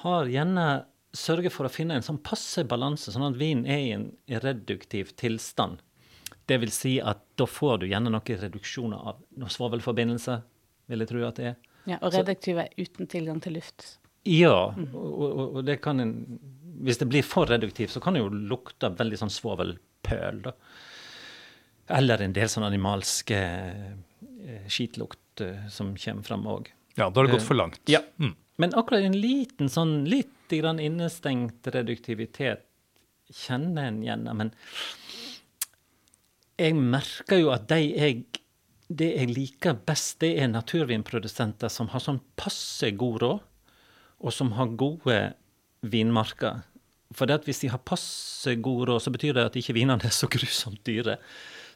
[0.00, 0.66] har gjerne
[1.14, 4.08] sørget for å finne en sånn passe balanse, sånn at vinen er i en
[4.42, 5.82] reduktiv tilstand.
[6.46, 10.42] Det vil si at da får du gjerne noen reduksjoner av noen svovelforbindelser,
[10.86, 11.56] vil jeg tro at det er.
[11.86, 13.96] Ja, Og reduktiv er uten tilgang til luft.
[14.26, 14.90] Ja, mm.
[14.90, 16.14] og, og, og, det kan en
[16.82, 20.52] Hvis det blir for reduktivt, så kan det jo lukte veldig sånn svovelpøl, da.
[21.96, 23.94] Eller en del sånn animalsk eh,
[24.68, 26.68] skitlukt eh, som kommer fram òg.
[26.98, 27.80] Ja, da har det gått for langt.
[27.88, 28.02] Ja.
[28.18, 28.34] Mm.
[28.60, 32.64] Men akkurat en liten sånn litt grann innestengt reduktivitet
[33.32, 34.28] kjenner en igjen.
[34.38, 34.52] Men
[36.56, 38.22] jeg merker jo at de jeg,
[38.88, 43.44] det jeg liker best, det er naturvinprodusenter som har sånn passe god råd,
[44.16, 45.18] og som har gode
[45.84, 46.62] vinmarker.
[47.14, 50.08] For det at hvis de har passe god råd, så betyr det at ikke vinene
[50.08, 51.18] er så grusomt dyre.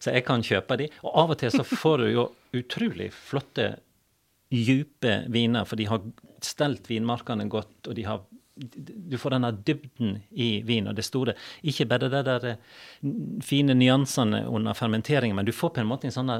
[0.01, 0.89] Så jeg kan kjøpe de.
[1.05, 3.75] Og av og til så får du jo utrolig flotte,
[4.51, 6.03] dype viner, for de har
[6.43, 8.25] stelt vinmarkene godt, og de har
[8.61, 11.35] du får denne dybden i vin og det store.
[11.67, 12.63] Ikke bare de der eh,
[13.45, 16.33] fine nyansene under fermenteringen, men du får på en måte en sånn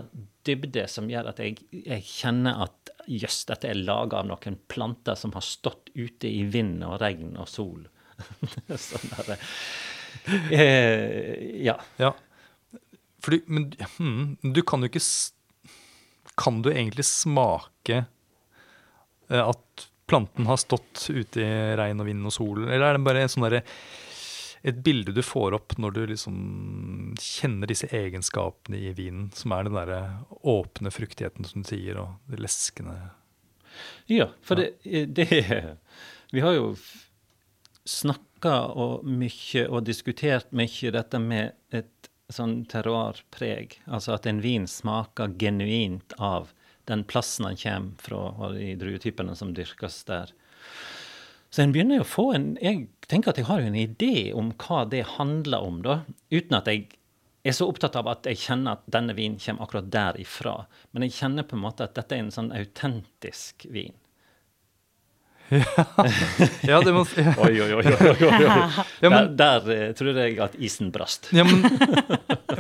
[0.47, 5.19] dybde som gjør at jeg, jeg kjenner at jøss, dette er laga av noen planter
[5.19, 7.87] som har stått ute i vind og regn og sol.
[8.89, 9.37] sånn der,
[10.53, 11.79] eh, ja.
[12.01, 12.13] ja.
[13.25, 15.03] Fordi, men hmm, du kan jo ikke
[16.41, 18.05] Kan du egentlig smake
[19.29, 23.07] eh, at planten har stått ute i regn og vind og sol, eller er det
[23.07, 23.61] bare sånn der,
[24.61, 26.41] et bilde du får opp når du liksom
[27.17, 30.01] kjenner disse egenskapene i vinen, som er den derre
[30.43, 32.99] åpne fruktigheten som du sier, og det leskende
[34.11, 34.73] Ja, for ja.
[34.83, 35.79] Det, det,
[36.31, 36.75] Vi har jo
[37.89, 38.55] snakka
[39.07, 43.81] mye og diskutert mye dette med et sånn terroirpreg.
[43.91, 46.53] Altså at en vin smaker genuint av
[46.91, 50.33] den plassen han kommer fra, og de druetypene som dyrkes der.
[51.51, 54.31] Så en begynner jo å få en Jeg tenker at jeg har jo en idé
[54.39, 56.03] om hva det handler om, da.
[56.31, 56.87] Uten at jeg
[57.43, 60.55] er så opptatt av at jeg kjenner at denne vinen kommer akkurat derifra.
[60.93, 63.97] Men jeg kjenner på en måte at dette er en sånn autentisk vin.
[66.71, 67.33] Ja, det må ja.
[67.43, 67.83] Oi, oi, oi.
[67.83, 68.45] oi, oi.
[69.03, 71.31] Ja, men, der, der uh, tror jeg at isen brast.
[71.35, 71.65] ja, men,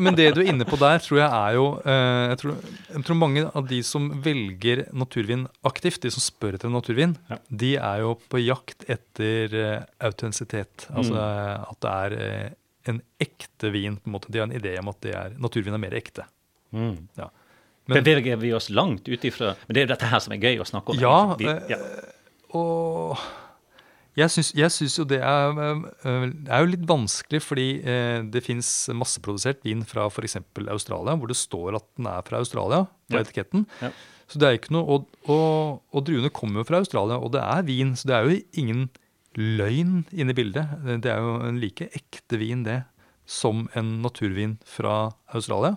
[0.02, 2.56] men, det du er inne på der, tror jeg er jo uh, jeg, tror,
[2.88, 7.40] jeg, tror, mange av de som velger naturvin aktivt, de som spør etter naturvin, ja.
[7.62, 9.76] de er jo på jakt etter uh,
[10.10, 10.88] autentisitet.
[10.90, 11.70] Altså mm.
[11.70, 12.54] at det er
[12.90, 14.00] en ekte vin.
[14.00, 14.32] på en måte.
[14.32, 16.26] De har en idé om at er, naturvin er mer ekte.
[16.74, 16.96] Mm.
[17.18, 17.30] Ja.
[17.90, 20.42] Men, Beveger vi oss langt ut ifra Men det er jo dette her som er
[20.42, 21.00] gøy å snakke om.
[21.02, 21.78] Ja, vi, ja
[22.56, 23.18] og
[24.18, 29.62] jeg syns, jo det er, eh, er, jo litt vanskelig, fordi eh, det fins masseprodusert
[29.64, 30.40] vin fra f.eks.
[30.66, 33.22] Australia, hvor det står at den er fra Australia på ja.
[33.22, 33.68] etiketten.
[33.80, 33.92] Ja.
[34.30, 37.42] Så det er ikke noe, og, og, og, druene kommer jo fra Australia, og det
[37.42, 37.94] er vin.
[37.98, 38.84] Så det er jo ingen
[39.38, 40.74] løgn inne i bildet.
[41.02, 42.82] Det er jo en like ekte vin, det,
[43.30, 45.76] som en naturvin fra Australia.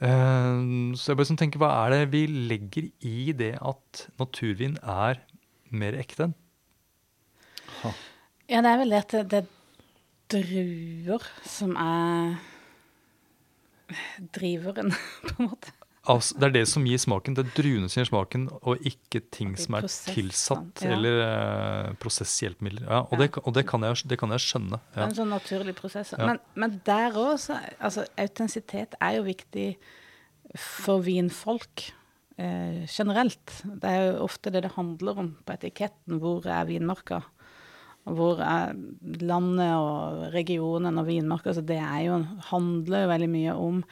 [0.00, 4.78] Uh, så jeg bare sånn tenker, hva er det vi legger i det at naturvin
[4.80, 5.20] er
[5.70, 6.30] mer ekte?
[8.50, 9.58] Ja, det er vel det at det, er
[10.30, 12.38] druer som er
[14.34, 14.94] driveren,
[15.26, 15.74] på en måte.
[16.10, 17.34] Altså, det er det som gir smaken.
[17.36, 20.94] Det er druene som gir smaken, og ikke ting som er prosess, tilsatt ja.
[20.96, 22.86] eller uh, prosesshjelpemidler.
[22.86, 23.26] Ja, og, ja.
[23.26, 24.80] Det, og det, kan jeg, det, kan jeg, skjønne.
[24.96, 25.06] Ja.
[25.06, 26.14] En sånn naturlig prosess.
[26.18, 27.36] Men, men, der òg,
[27.78, 29.68] altså autentisitet er jo viktig
[30.58, 31.90] for vinfolk
[32.40, 33.60] eh, generelt.
[33.64, 36.18] Det er jo ofte det det handler om på etiketten.
[36.22, 37.20] Hvor er vinmarka?
[38.08, 38.72] Hvor er
[39.20, 41.54] landet og regionen og vinmarka?
[41.54, 42.18] Så det jo,
[42.50, 43.84] handler jo veldig mye om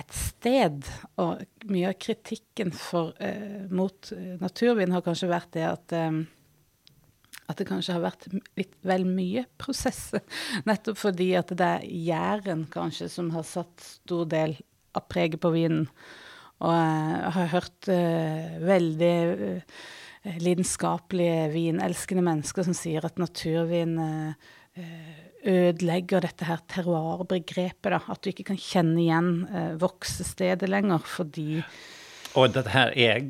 [0.00, 0.82] et sted.
[1.22, 4.12] Og mye av kritikken for, eh, mot
[4.42, 6.22] naturvin har kanskje vært det at eh,
[7.50, 10.12] at det kanskje har vært litt vel mye prosess.
[10.68, 14.56] Nettopp fordi at det er gjæren kanskje som har satt stor del
[14.96, 15.88] av preget på vinen.
[16.62, 19.86] Og jeg har hørt uh, veldig uh,
[20.42, 24.52] lidenskapelige vinelskende mennesker som sier at naturvin uh,
[25.42, 27.98] ødelegger dette her terroirbegrepet.
[27.98, 29.32] At du ikke kan kjenne igjen
[29.82, 31.58] voksestedet lenger fordi
[32.38, 33.22] Og dette her er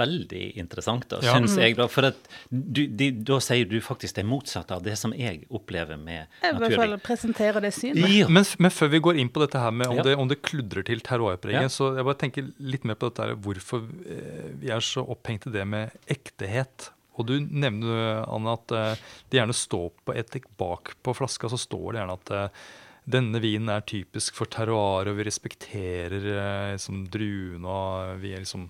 [0.00, 1.34] veldig interessant, da, Ja.
[1.34, 1.74] syns jeg.
[1.76, 2.16] da, For at
[2.50, 6.54] du, de, da sier du faktisk det motsatte av det som jeg opplever med Jeg
[6.54, 8.08] vil i hvert fall presentere det synet.
[8.08, 8.28] Ja.
[8.28, 10.02] Men, men før vi går inn på dette her med om, Ja.
[10.06, 11.68] det, om det kludrer til terroirpreget, Ja.
[11.68, 15.46] så jeg bare tenker litt mer på dette her, hvorfor eh, vi er så opphengt
[15.50, 16.90] i det med ektehet.
[17.18, 18.94] Og du nevner, Anne, at eh,
[19.28, 22.48] det gjerne står på etikk bak på flaska, så står det gjerne at eh,
[23.08, 28.44] denne vinen er typisk for terroir, og vi respekterer eh, liksom, druene, og vi er
[28.44, 28.68] liksom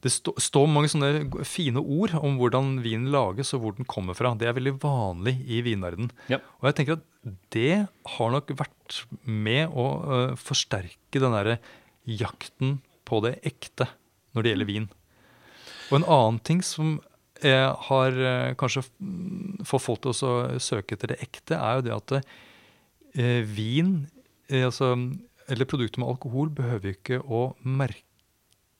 [0.00, 4.16] det stå, står mange sånne fine ord om hvordan vinen lages og hvor den kommer
[4.16, 4.32] fra.
[4.38, 6.08] Det er veldig vanlig i vinverden.
[6.32, 6.38] Ja.
[6.60, 7.82] Og jeg tenker at det
[8.14, 11.58] har nok vært med å uh, forsterke den derre
[12.08, 13.90] jakten på det ekte
[14.32, 14.88] når det gjelder vin.
[15.90, 16.96] Og en annen ting som
[17.44, 21.84] eh, har uh, kanskje fått får folk til å søke etter det ekte, er jo
[21.90, 22.16] det at
[23.14, 24.06] eh, vin,
[24.50, 24.94] eh, altså,
[25.50, 28.06] eller produkter med alkohol, behøver ikke å merke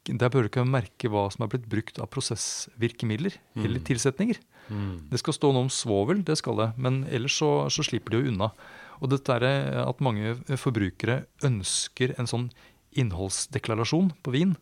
[0.09, 4.39] der behøver du ikke å merke hva som er blitt brukt av prosessvirkemidler eller tilsetninger.
[4.71, 5.11] Mm.
[5.11, 8.23] Det skal stå noe om svovel, det skal det, men ellers så, så slipper de
[8.23, 8.49] jo unna.
[9.01, 12.49] Og dette er eh, at mange forbrukere ønsker en sånn
[13.01, 14.57] innholdsdeklarasjon på vin,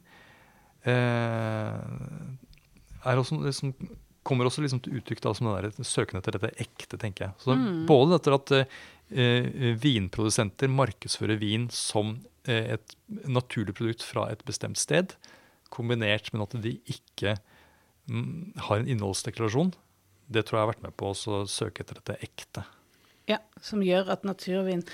[0.89, 1.79] eh,
[3.09, 3.73] er også, liksom,
[4.27, 7.39] kommer også liksom til uttrykk da, som den der søken etter dette ekte, tenker jeg.
[7.45, 7.57] Så
[7.89, 8.79] Både dette at eh,
[9.09, 12.19] vinprodusenter markedsfører vin som
[12.49, 15.15] eh, et naturlig produkt fra et bestemt sted,
[15.73, 17.37] kombinert med at de ikke
[18.09, 19.73] mm, har en innholdsdeklarasjon,
[20.29, 22.65] det tror jeg har vært med på å søke etter dette ekte.
[23.29, 24.85] Ja, som gjør at naturvin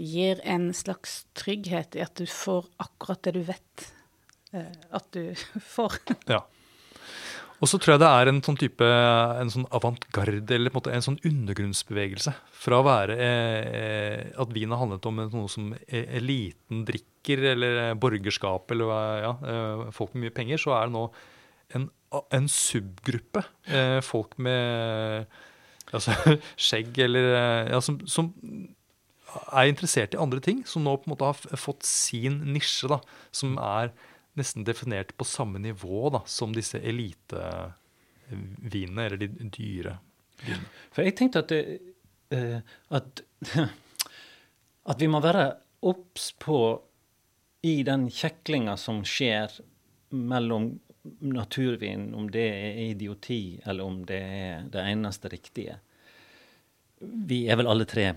[0.00, 3.86] gir en slags trygghet i at du får akkurat det du vet
[4.56, 5.32] eh, at du
[5.74, 6.00] får.
[6.28, 6.44] Ja.
[7.62, 11.04] Og så tror jeg det er en sånn type en sånn avantgarde, eller en en
[11.06, 12.32] sånn undergrunnsbevegelse.
[12.64, 17.94] Fra å være eh, at vin har handlet om noe som e- eliten drikker, eller
[17.94, 18.90] borgerskap, eller
[19.22, 21.06] ja, eh, folk med mye penger, så er det nå
[21.78, 21.88] en,
[22.34, 23.44] en subgruppe.
[23.70, 25.30] Eh, folk med
[25.94, 26.18] altså,
[26.66, 28.32] skjegg, eller eh, ja, som, som
[29.54, 32.98] er interessert i andre ting, som nå på en måte har fått sin nisje, da,
[33.30, 33.94] som er
[34.38, 39.98] nesten definert på samme nivå da, som disse elitevinene, eller de dyre
[40.44, 40.68] vinene.
[40.92, 41.62] For jeg tenkte at, det,
[42.34, 42.60] eh,
[42.96, 43.10] at,
[44.90, 45.46] at vi må være
[45.82, 46.58] obs på
[47.62, 49.48] i den kjeklinga som skjer
[50.12, 55.76] mellom naturvin, om det er idioti, eller om det er det eneste riktige.
[57.00, 58.12] Vi er vel alle tre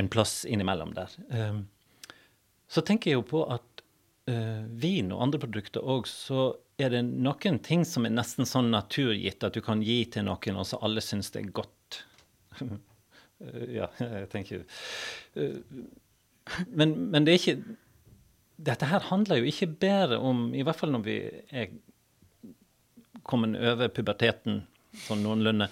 [0.00, 1.12] en plass innimellom der.
[1.28, 1.68] Um,
[2.68, 3.71] så tenker jeg jo på at
[4.30, 8.72] eh, vin og andre produkter òg, så er det noen ting som er nesten sånn
[8.74, 12.02] naturgitt at du kan gi til noen, og så alle syns det er godt.
[13.42, 14.60] Eh, ja, jeg tenker
[15.34, 15.56] eh,
[16.70, 17.78] men, men det er ikke
[18.62, 21.16] Dette her handler jo ikke bare om I hvert fall når vi
[21.50, 21.72] er
[23.26, 24.60] kommet over puberteten
[25.08, 25.66] sånn noenlunde,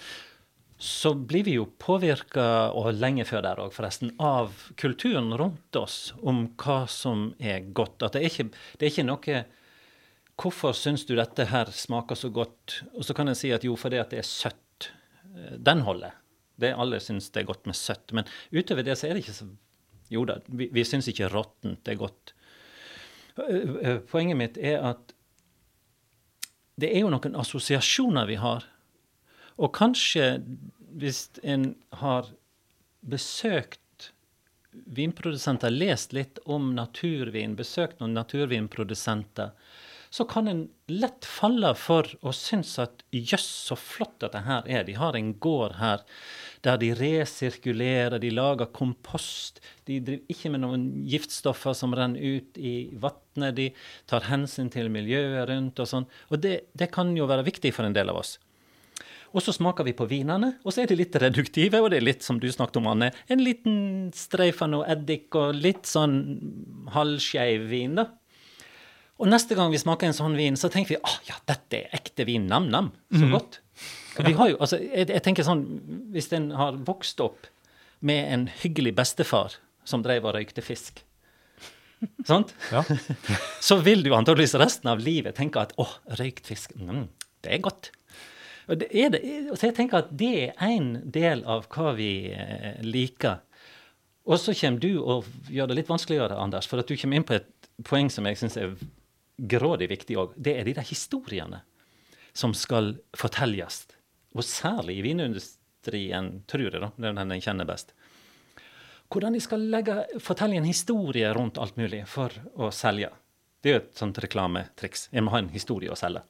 [0.80, 6.14] så blir vi jo påvirka, og lenge før der òg, forresten, av kulturen rundt oss
[6.24, 8.00] om hva som er godt.
[8.06, 8.46] At det er ikke,
[8.78, 9.40] det er ikke noe
[10.40, 12.78] Hvorfor syns du dette her smaker så godt?
[12.96, 14.88] Og så kan jeg si at jo, fordi at det er søtt.
[15.34, 16.14] Eh, Den holder.
[16.56, 18.14] Det Alle syns det er godt med søtt.
[18.16, 19.50] Men utover det så er det ikke så
[20.10, 22.32] Jo da, vi, vi syns ikke råttent er godt.
[23.36, 25.12] Eh, eh, Poenget mitt er at
[26.80, 28.64] det er jo noen assosiasjoner vi har.
[29.60, 30.40] Og kanskje
[31.00, 32.32] hvis en har
[33.00, 33.80] besøkt
[34.70, 39.52] vinprodusenter, lest litt om naturvin, besøkt noen naturvinprodusenter,
[40.10, 44.82] så kan en lett falle for å synes at jøss, så flott dette her er.
[44.86, 46.02] De har en gård her
[46.66, 49.62] der de resirkulerer, de lager kompost.
[49.86, 53.54] De driver ikke med noen giftstoffer som renner ut i vannet.
[53.54, 53.68] De
[54.10, 56.10] tar hensyn til miljøet rundt og sånn.
[56.34, 58.34] Og det, det kan jo være viktig for en del av oss.
[59.30, 62.06] Og så smaker vi på vinene, og så er de litt reduktive, og det er
[62.08, 63.76] litt som du snakket om, Anne, en liten
[64.16, 66.16] streif av noe eddik og litt sånn
[66.96, 68.08] halvskeiv vin, da.
[69.20, 71.94] Og neste gang vi smaker en sånn vin, så tenker vi ah, ja, dette er
[72.00, 73.60] ekte vin, nam-nam, så godt.
[74.18, 75.62] Vi har jo, altså, jeg, jeg tenker sånn,
[76.12, 77.46] Hvis en har vokst opp
[78.04, 79.54] med en hyggelig bestefar
[79.88, 81.04] som drev og røykte fisk,
[82.26, 82.54] sant?
[82.72, 82.82] Ja.
[83.68, 85.86] så vil du antakeligvis resten av livet tenke at å,
[86.18, 87.06] røykt fisk, mm,
[87.44, 87.92] det er godt.
[88.70, 88.88] Og det
[89.58, 93.40] så jeg tenker at det er en del av hva vi eh, liker.
[94.30, 97.26] Og så kommer du og gjør det litt vanskeligere, Anders, for at du kommer inn
[97.26, 98.76] på et poeng som jeg syns er
[99.50, 100.36] grådig viktig òg.
[100.36, 101.64] Det er de der historiene
[102.36, 103.82] som skal fortelles.
[104.36, 106.92] Og særlig i vinindustrien, tror jeg, da.
[106.94, 107.94] Det er den jeg kjenner best.
[109.10, 113.10] Hvordan de skal legge, fortelle en historie rundt alt mulig for å selge.
[113.60, 115.08] Det er jo et sånt reklametriks.
[115.10, 116.22] En må ha en historie å selge.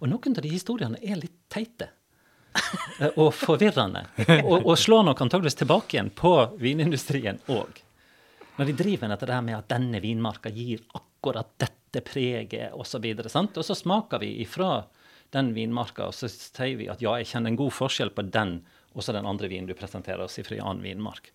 [0.00, 1.90] Og noen av de historiene er litt teite.
[3.00, 4.06] eh, Og forvirrende.
[4.42, 7.82] Og, og slår nok antageligvis tilbake igjen på vinindustrien òg.
[8.56, 13.04] Når de driver etter det her med at denne vinmarka gir akkurat dette preget osv.
[13.12, 14.86] Og, så og så smaker vi ifra
[15.34, 18.60] den vinmarka, og så sier vi at ja, jeg kjenner en god forskjell på den
[18.96, 21.28] og så den andre vinen du presenterer oss ifra en annen vinmark.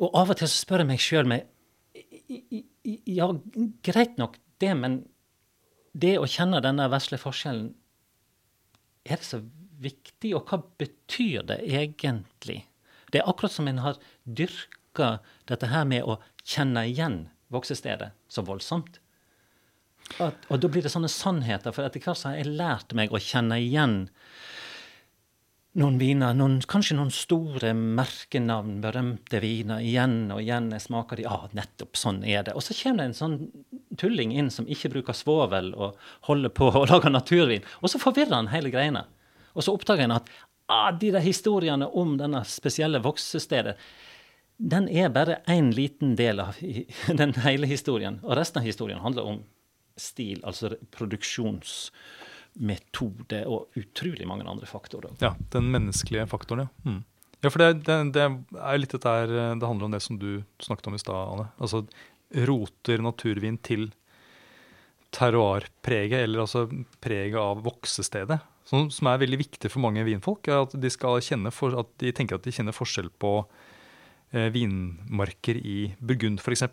[0.00, 1.34] Og av og til så spør jeg meg sjøl
[3.04, 3.28] Ja,
[3.84, 5.02] greit nok det, men
[5.92, 7.72] det å kjenne denne vesle forskjellen,
[9.04, 9.42] er det så
[9.82, 10.32] viktig?
[10.38, 12.62] Og hva betyr det egentlig?
[13.12, 15.16] Det er akkurat som en har dyrka
[15.50, 18.98] dette her med å kjenne igjen voksestedet så voldsomt.
[20.20, 23.12] At, og da blir det sånne sannheter, for etter hvert så har jeg lært meg
[23.12, 23.96] å kjenne igjen
[25.78, 30.68] noen viner, noen, kanskje noen store merkenavn, berømte viner, igjen og igjen.
[30.74, 32.56] Jeg smaker de, ja, ah, nettopp sånn er det.
[32.58, 33.36] Og så kommer det en sånn
[34.00, 35.98] tulling inn som ikke bruker svovel og
[36.28, 37.64] holder på å lage naturvin.
[37.80, 39.06] Og så forvirrer han hele greiene.
[39.56, 40.28] Og så oppdager han at
[40.72, 43.78] ah, de der historiene om denne spesielle voksestedet,
[44.62, 46.60] den er bare én liten del av
[47.22, 48.20] den hele historien.
[48.26, 49.40] Og resten av historien handler om
[49.96, 51.90] stil, altså produksjons
[52.60, 55.14] metode og utrolig mange andre faktorer.
[55.22, 56.90] Ja, den menneskelige faktoren, ja.
[56.90, 57.00] Mm.
[57.42, 58.24] Ja, for det, det, det,
[58.54, 61.48] er litt dette her, det handler om det som du snakket om i stad, Anne.
[61.58, 61.82] Altså
[62.46, 63.88] roter naturvin til
[65.12, 66.66] terroirpreget, eller altså
[67.02, 68.38] preget av voksestedet.
[68.68, 71.18] Som, som, er veldig viktig for mange vinfolk, er at de skal
[71.52, 73.34] for, at de tenker at de kjenner forskjell på
[74.32, 76.64] eh, vinmarker i Burgund, f.eks.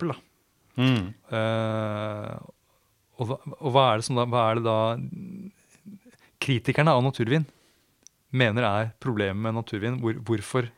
[0.79, 1.09] Mm.
[1.33, 2.35] Eh,
[3.19, 4.77] og, og hva, er det som da, hva er det da
[6.49, 7.45] kritikerne av naturvin
[8.29, 9.99] mener er problemet med naturvin.
[10.01, 10.69] Hvor, hvorfor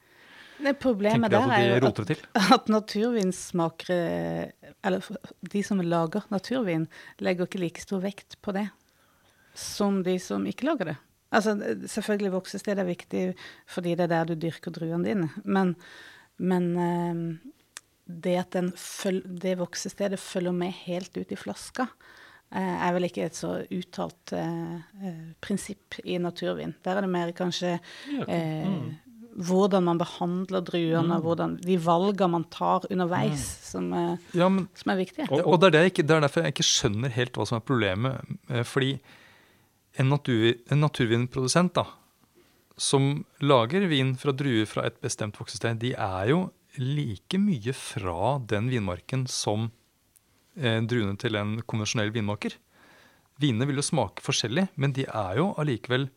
[0.61, 2.09] det problemet der er jo at,
[2.53, 4.51] at naturvinsmakere,
[4.85, 5.07] eller
[5.53, 6.85] de som lager naturvin,
[7.17, 8.67] legger ikke like stor vekt på det
[9.57, 10.97] som de som ikke lager det.
[11.33, 11.55] Altså,
[11.89, 13.23] Selvfølgelig voksested er viktig
[13.71, 15.73] fordi det er der du dyrker druene dine, men,
[16.37, 17.23] men eh,
[18.05, 18.71] det at den,
[19.41, 21.89] det voksestedet følger med helt ut i flaska,
[22.59, 24.73] er vel ikke et så uttalt eh,
[25.07, 26.73] eh, prinsipp i naturvin.
[26.83, 28.89] Der er det mer kanskje eh, mm.
[29.47, 31.23] hvordan man behandler druene, mm.
[31.23, 33.63] hvordan, de valgene man tar underveis, mm.
[33.69, 35.29] som, eh, ja, men, som, er viktige.
[35.29, 37.61] Og, og det, er det, ikke, det, er derfor jeg ikke skjønner helt hva som
[37.61, 38.37] er problemet.
[38.51, 38.93] Eh, fordi
[39.95, 41.87] en, natur, en naturvinprodusent da,
[42.81, 46.49] som lager vin fra druer fra et bestemt voksested, de er jo
[46.79, 49.80] like mye fra den vinmarken som eh,
[50.55, 52.57] druene til en konvensjonell vinmaker.
[53.41, 56.09] Vinene vil jo smake forskjellig, men de er jo allikevel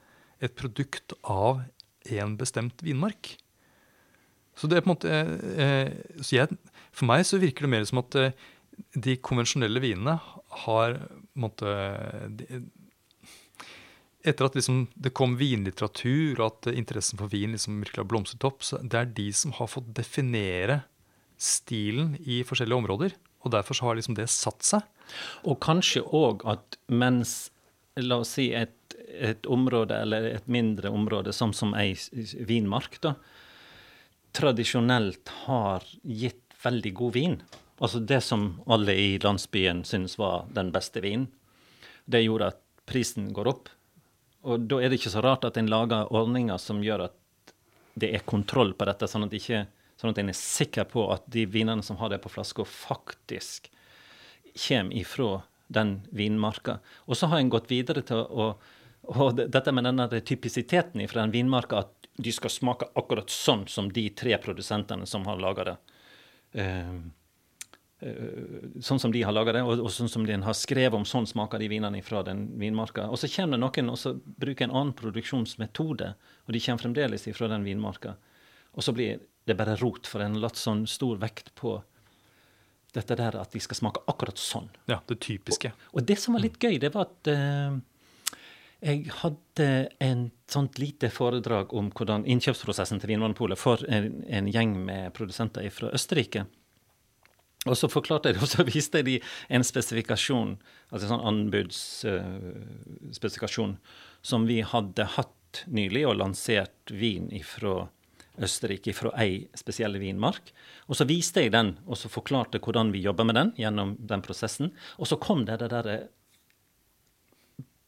[0.43, 1.63] et produkt av
[2.13, 3.37] en bestemt vinmark.
[4.55, 5.91] Så det er på en måte eh,
[6.31, 6.59] jeg,
[6.95, 8.35] For meg så virker det mer som at eh,
[8.95, 10.17] de konvensjonelle vinene
[10.65, 10.99] har
[11.39, 11.71] måtte,
[14.25, 18.47] Etter at liksom det kom vinlitteratur, og at interessen for vin liksom virkelig har blomstret
[18.49, 20.81] opp, så det er de som har fått definere
[21.37, 23.17] stilen i forskjellige områder.
[23.45, 24.85] Og derfor så har liksom det satt seg.
[25.45, 27.53] Og kanskje òg at mens,
[28.01, 31.93] la oss si, et, et, område, eller et mindre område, som, som ei
[32.49, 33.15] vinmark, da,
[34.35, 37.37] tradisjonelt har gitt veldig god vin,
[37.79, 41.29] altså det som alle i landsbyen syns var den beste vinen,
[42.05, 43.69] det gjorde at prisen går opp.
[44.45, 47.53] Og da er det ikke så rart at en lager ordninger som gjør at
[47.95, 49.65] det er kontroll på dette, sånn at ikke
[50.01, 53.71] Sånn at en er sikker på at de vinene som har det på flaska, faktisk
[54.55, 55.43] kommer ifra
[55.75, 56.79] den vinmarka.
[57.07, 58.55] Og så har en gått videre til å
[59.05, 63.91] og dette med denne typisiteten fra den vinmarka, at de skal smake akkurat sånn som
[63.93, 65.75] de tre produsentene som har laga det.
[66.57, 67.03] Uh,
[68.85, 71.27] sånn som de har laga det, og, og, sånn som de har skrevet om sånn
[71.29, 73.09] smaker de vinene fra den vinmarka.
[73.09, 76.11] Og så kommer det noen og så bruker en annen produksjonsmetode,
[76.45, 78.17] og de kommer fremdeles fra den vinmarka.
[78.75, 81.71] Og så blir det er bare rot, for en har lagt sånn stor vekt på
[82.95, 84.69] dette der at de skal smake akkurat sånn.
[84.91, 85.71] Ja, det typiske.
[85.91, 87.73] Og, og det som var litt gøy, det var at uh,
[88.85, 89.69] jeg hadde
[90.05, 90.21] en
[90.51, 95.87] sånt lite foredrag om hvordan innkjøpsprosessen til Vinmonopolet for en, en, gjeng med produsenter fra
[95.97, 96.43] Østerrike.
[97.65, 99.17] Og så forklarte jeg det, og så viste jeg de
[99.57, 100.51] en spesifikasjon,
[100.91, 103.79] altså en sånn anbudsspesifikasjon, uh,
[104.25, 107.89] som vi hadde hatt nylig, og lansert vin ifra
[108.43, 110.51] Østerrike fra ei spesiell vinmark.
[110.89, 114.25] Og så viste jeg den, og så forklarte hvordan vi jobber med den gjennom den
[114.25, 114.73] prosessen.
[114.99, 116.07] Og så kom det det der eh,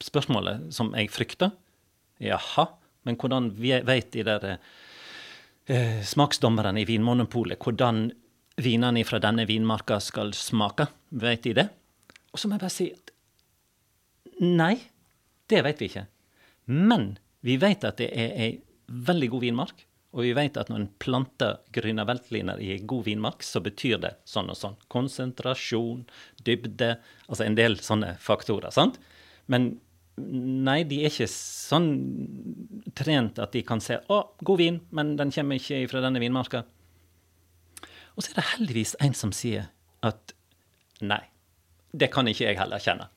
[0.03, 1.51] spørsmålet som jeg frykta.
[2.23, 2.69] Jaha,
[3.07, 8.09] men hvordan vet de der eh, smaksdommerne i Vinmonopolet hvordan
[8.63, 11.67] vinene fra denne vinmarka skal smake vet de det?
[12.33, 13.13] Og så må jeg bare si at
[14.43, 14.75] nei,
[15.49, 16.07] det vet vi ikke.
[16.71, 17.15] Men
[17.47, 18.51] vi vet at det er ei
[18.87, 19.86] veldig god vinmark.
[20.15, 24.13] Og vi vet at når en planter grønne veltliner i god vinmark, så betyr det
[24.29, 24.77] sånn og sånn.
[24.93, 26.07] Konsentrasjon,
[26.47, 26.95] dybde,
[27.27, 28.73] altså en del sånne faktorer.
[28.73, 29.01] sant?
[29.51, 29.75] Men
[30.17, 31.91] nei, de er ikke sånn
[32.97, 36.65] trent at de kan se å, god vin, men den kommer ikke fra denne vinmarka.
[38.17, 39.69] Og så er det heldigvis en som sier
[40.07, 40.33] at
[41.05, 41.21] nei,
[41.93, 43.11] det kan ikke jeg heller kjenne.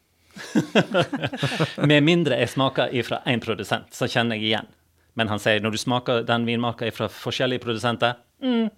[1.89, 4.69] Med mindre jeg smaker ifra én produsent, så kjenner jeg igjen.
[5.19, 8.69] Men han sier når du smaker den vinmarka fra forskjellige produsenter, mm,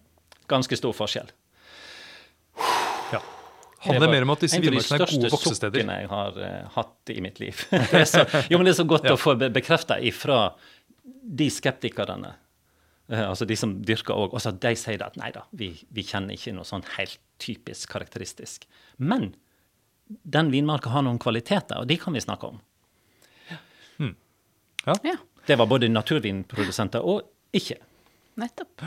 [0.49, 1.29] ganske stor forskjell.
[3.13, 3.21] Ja.
[3.85, 5.81] Handler mer om at disse en av de vinmarkene er gode største voksesteder.
[5.81, 7.61] sukkene jeg har uh, hatt i mitt liv.
[7.93, 9.15] det er så, jo, men det er så godt Ja.
[9.15, 10.39] å få be bekrefta ifra
[11.41, 12.33] de skeptikerne,
[13.13, 16.05] uh, altså de som dyrker òg, også at de sier at nei da, vi, vi
[16.05, 18.65] kjenner ikke noe sånn helt typisk karakteristisk.
[18.97, 19.31] Men
[20.09, 22.61] den vinmarka har noen kvaliteter, og de kan vi snakke om.
[24.81, 25.13] Ja, Ja,
[25.47, 27.25] Det var både naturvinprodusenter og
[27.55, 27.77] ikke.
[28.39, 28.85] nettopp.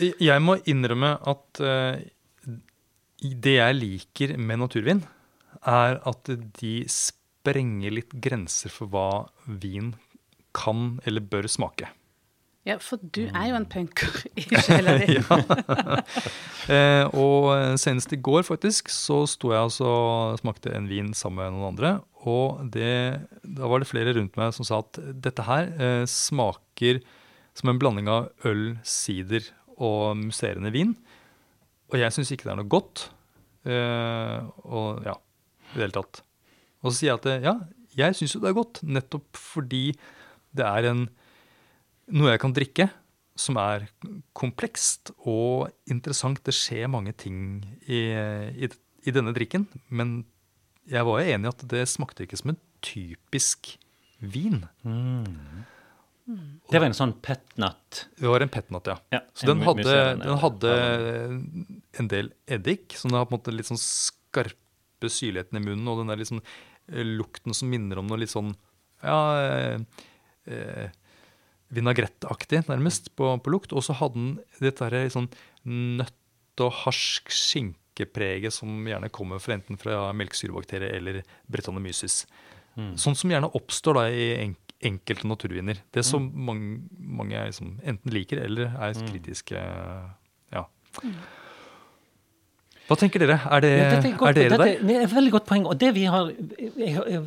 [0.00, 2.00] Jeg må innrømme at eh,
[3.22, 5.02] det jeg liker med naturvin,
[5.62, 9.08] er at de sprenger litt grenser for hva
[9.46, 9.92] vin
[10.56, 11.90] kan eller bør smake.
[12.62, 15.18] Ja, for du er jo en punker i sjela di.
[16.70, 17.48] Eh, og
[17.82, 21.72] senest i går faktisk så sto jeg altså og smakte en vin sammen med noen
[21.72, 21.90] andre.
[22.28, 27.00] Og det, da var det flere rundt meg som sa at dette her eh, smaker
[27.58, 30.94] som en blanding av øl, sider og musserende vin.
[31.90, 33.08] Og jeg syns ikke det er noe godt.
[33.66, 35.16] Eh, og ja,
[35.72, 36.22] i det hele tatt.
[36.82, 37.56] Og så sier jeg at eh, ja,
[37.98, 39.84] jeg syns jo det er godt, nettopp fordi
[40.56, 41.06] det er en,
[42.12, 42.88] noe jeg kan drikke
[43.38, 43.86] som er
[44.36, 46.42] komplekst og interessant.
[46.44, 50.20] Det skjer mange ting i, i, i denne drikken, men
[50.90, 53.76] jeg var jo enig i at det smakte ikke som en typisk
[54.22, 54.62] vin.
[56.70, 58.04] Det var en sånn petnat.
[58.18, 58.96] Det var en petnat, ja.
[59.14, 60.74] Ja, Så den hadde, den hadde
[61.98, 65.88] en del eddik, så den har på en måte litt sånn skarpe syrligheten i munnen,
[65.90, 66.42] og den der liksom
[66.92, 68.52] lukten som minner om noe litt sånn
[69.02, 70.06] ja, eh,
[70.50, 70.88] eh,
[71.74, 73.74] vinagrettaktig nærmest på, på lukt.
[73.74, 75.30] Og så hadde den dette her sånn
[75.66, 76.18] nøtt-
[76.62, 77.32] og harsk
[77.92, 82.26] skinkepreget som gjerne kommer fra enten fra melkesyrebakterier eller brettanomyces.
[82.96, 85.78] Sånn som gjerne oppstår da i en, enkelte naturviner.
[85.92, 89.60] Det som mange, mange er liksom, enten liker eller er kritiske
[90.52, 90.66] Ja.
[92.88, 93.38] Hva tenker dere?
[93.46, 94.96] Er, det, Ja, er, godt, er dere dette der?
[94.98, 95.66] er et veldig godt poeng.
[95.70, 97.20] Og det vi har, jeg, jeg,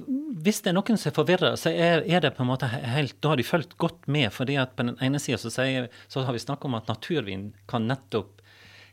[0.44, 3.16] hvis det er noen som er forvirra, så er, er det på en måte helt
[3.24, 4.34] Da har de fulgt godt med.
[4.34, 7.88] fordi at på den ene sida så, så har vi snakka om at naturvin kan
[7.88, 8.35] nettopp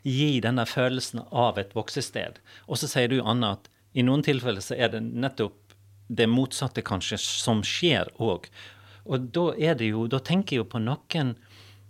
[0.03, 2.39] gi denne følelsen av et voksested.
[2.67, 5.75] Og så sier du, Anna, at i noen tilfeller så er det nettopp
[6.07, 8.49] det motsatte kanskje som skjer òg.
[9.03, 11.35] Og da er det jo Da tenker jeg jo på noen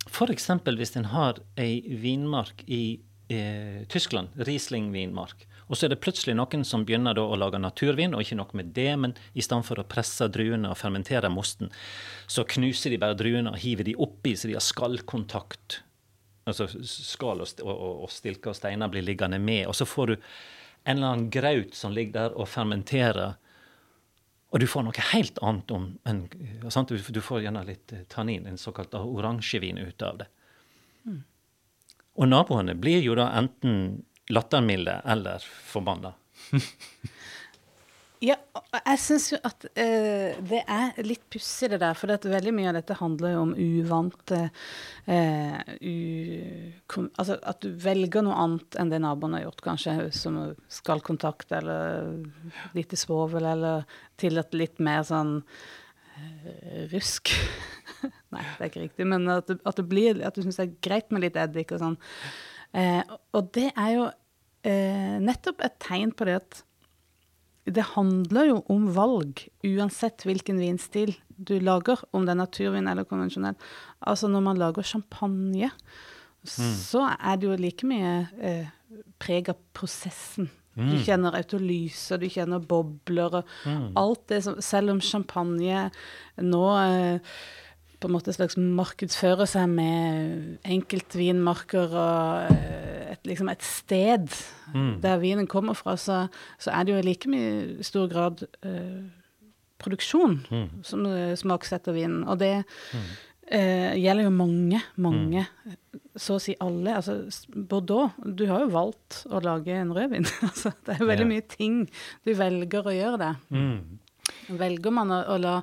[0.04, 0.50] F.eks.
[0.66, 3.00] hvis en har ei vinmark i
[3.32, 8.20] eh, Tyskland, Riesling-vinmark, og så er det plutselig noen som begynner å lage naturvin, og
[8.20, 11.72] ikke noe med det, men i stedet for å presse druene og fermentere mosten,
[12.28, 15.80] så knuser de bare druene og hiver de oppi så de har skallkontakt.
[16.44, 20.14] Altså skall og, og, og, stilker og steiner blir liggende med, og så får du
[20.16, 23.38] en eller annen graut som ligger der og fermenterer.
[24.52, 26.20] Og du får noe helt annet om en,
[26.70, 26.92] sant?
[26.92, 30.28] Du, får gjerne litt eh, tannin, en såkalt oransjevin, ut av det.
[32.14, 36.14] Og naboene blir jo da enten lattermilde eller forbanna.
[38.24, 38.36] Ja,
[38.78, 42.70] jeg syns jo at eh, det er litt pussig det der, for at veldig mye
[42.70, 44.38] av dette handler jo om uvante
[45.10, 50.40] eh, u, Altså at du velger noe annet enn det naboen har gjort, kanskje, som
[50.72, 52.14] skallkontakt eller
[52.76, 53.84] lite svovel, eller
[54.20, 55.36] tillatt litt mer sånn
[56.16, 57.34] eh, rusk.
[58.32, 61.26] Nei, det er ikke riktig, men at, det at du syns det er greit med
[61.26, 61.98] litt eddik og sånn.
[62.72, 63.02] Eh,
[63.36, 64.12] og det er jo
[64.64, 66.64] eh, nettopp et tegn på det at
[67.64, 73.06] det handler jo om valg, uansett hvilken vinstil du lager, om det er naturvin eller
[73.08, 73.56] konvensjonell.
[74.04, 75.70] Altså når man lager champagne,
[76.44, 78.68] så er det jo like mye eh,
[79.22, 80.50] preg av prosessen.
[80.74, 83.50] Du kjenner autolyser, du kjenner bobler og
[83.94, 85.84] alt det som Selv om champagne
[86.42, 87.36] nå eh,
[88.04, 94.28] på en måte slags markedsføre seg med enkeltvinmarker og eh, et, liksom et sted
[95.00, 96.24] der vinen kommer fra, så,
[96.60, 99.04] så er det jo i like mye stor grad eh,
[99.80, 100.40] produksjon
[100.86, 102.26] som eh, smaksetter vinen.
[102.28, 102.56] Og det
[103.44, 105.42] Eh, gjelder jo mange, mange.
[106.16, 106.94] Så å si alle.
[106.96, 107.18] Altså,
[107.52, 110.24] Bordeaux, du har jo valgt å lage en rødvin.
[110.48, 111.28] altså, det er jo veldig Ja.
[111.34, 111.74] mye ting
[112.24, 113.28] du velger å gjøre det.
[113.52, 113.98] Mm.
[114.64, 115.58] Velger man å, å la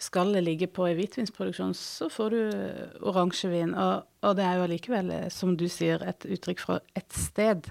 [0.00, 2.40] skallet ligge på i hvitvinsproduksjon, så får du
[3.06, 3.74] oransjevin.
[3.78, 7.70] Og, og det er jo allikevel, eh, som du sier, et uttrykk fra et sted.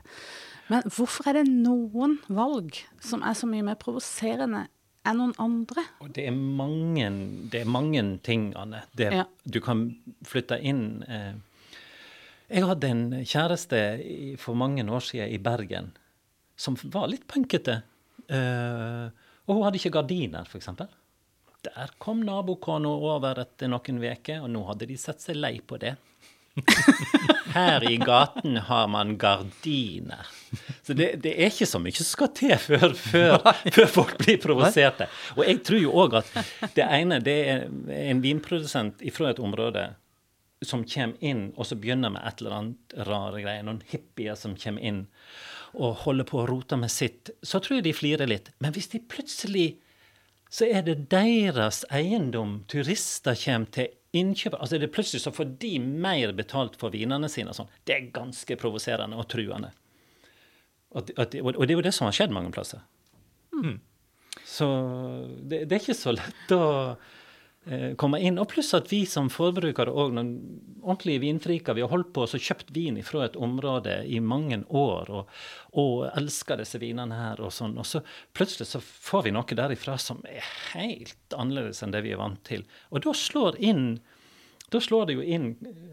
[0.72, 4.66] Men hvorfor er det noen valg som er så mye mer provoserende
[5.04, 5.84] enn noen andre?
[6.04, 7.10] Og det er mange,
[7.52, 8.86] det er mange ting, Anne.
[8.96, 9.26] Det, Ja.
[9.44, 9.90] Du kan
[10.28, 11.34] flytte inn eh.
[12.54, 15.94] Jeg hadde en kjæreste i, for mange år siden i Bergen
[16.60, 17.80] som var litt punkete.
[18.30, 19.08] Eh,
[19.48, 20.70] og hun hadde ikke gardiner, f.eks.
[21.64, 25.80] Der kom nabokona over etter noen uker, og nå hadde de sett seg lei på
[25.82, 25.96] det.
[27.54, 30.28] Her i gaten har man gardiner.
[30.84, 33.38] Så det, det er ikke så mye som skal til før, før,
[33.74, 35.08] før folk blir provoserte.
[35.38, 36.30] Og jeg tror jo òg at
[36.76, 37.66] det ene det er
[38.12, 39.88] en vinprodusent fra et område
[40.64, 43.66] som kommer inn og så begynner med et eller annet rare greier.
[43.66, 45.06] Noen hippier som kommer inn
[45.74, 47.34] og holder på å rote med sitt.
[47.42, 48.52] Så tror jeg de flirer litt.
[48.62, 49.68] Men hvis de plutselig
[50.54, 55.56] så er det deres eiendom turister kommer til innkjøp Altså det er plutselig så får
[55.64, 57.56] de mer betalt for vinene sine.
[57.58, 57.72] Sånn.
[57.90, 59.72] Det er ganske provoserende og truende.
[60.94, 62.84] Og, det- er jo det som har skjedd mange plasser.
[64.46, 64.68] Så
[65.42, 66.64] det, det er ikke så lett å
[67.98, 68.40] komme inn.
[68.42, 70.18] Og pluss at vi som forbrukere òg,
[70.84, 75.12] ordentlige vinfriker, vi har holdt på og kjøpt vin fra et område i mange år
[75.14, 75.32] og,
[75.80, 77.78] og elsker disse vinene her og sånn.
[77.80, 78.04] Og så
[78.36, 80.44] plutselig så får vi noe derifra som er
[80.74, 82.66] helt annerledes enn det vi er vant til.
[82.92, 83.88] Og da slår inn
[84.74, 85.52] Da slår det jo inn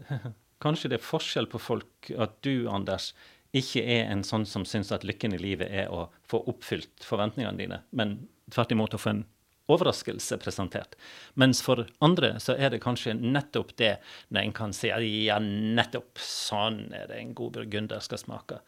[0.63, 3.11] Kanskje det er forskjell på folk at du, Anders,
[3.57, 7.57] ikke er en sånn som syns at lykken i livet er å få oppfylt forventningene
[7.57, 8.13] dine, men
[8.53, 9.23] tvert imot å få en
[9.71, 10.95] overraskelse presentert.
[11.39, 13.95] Mens for andre så er det kanskje nettopp det
[14.29, 18.61] når en kan si ja, nettopp sånn er det en god burgunder skal smake.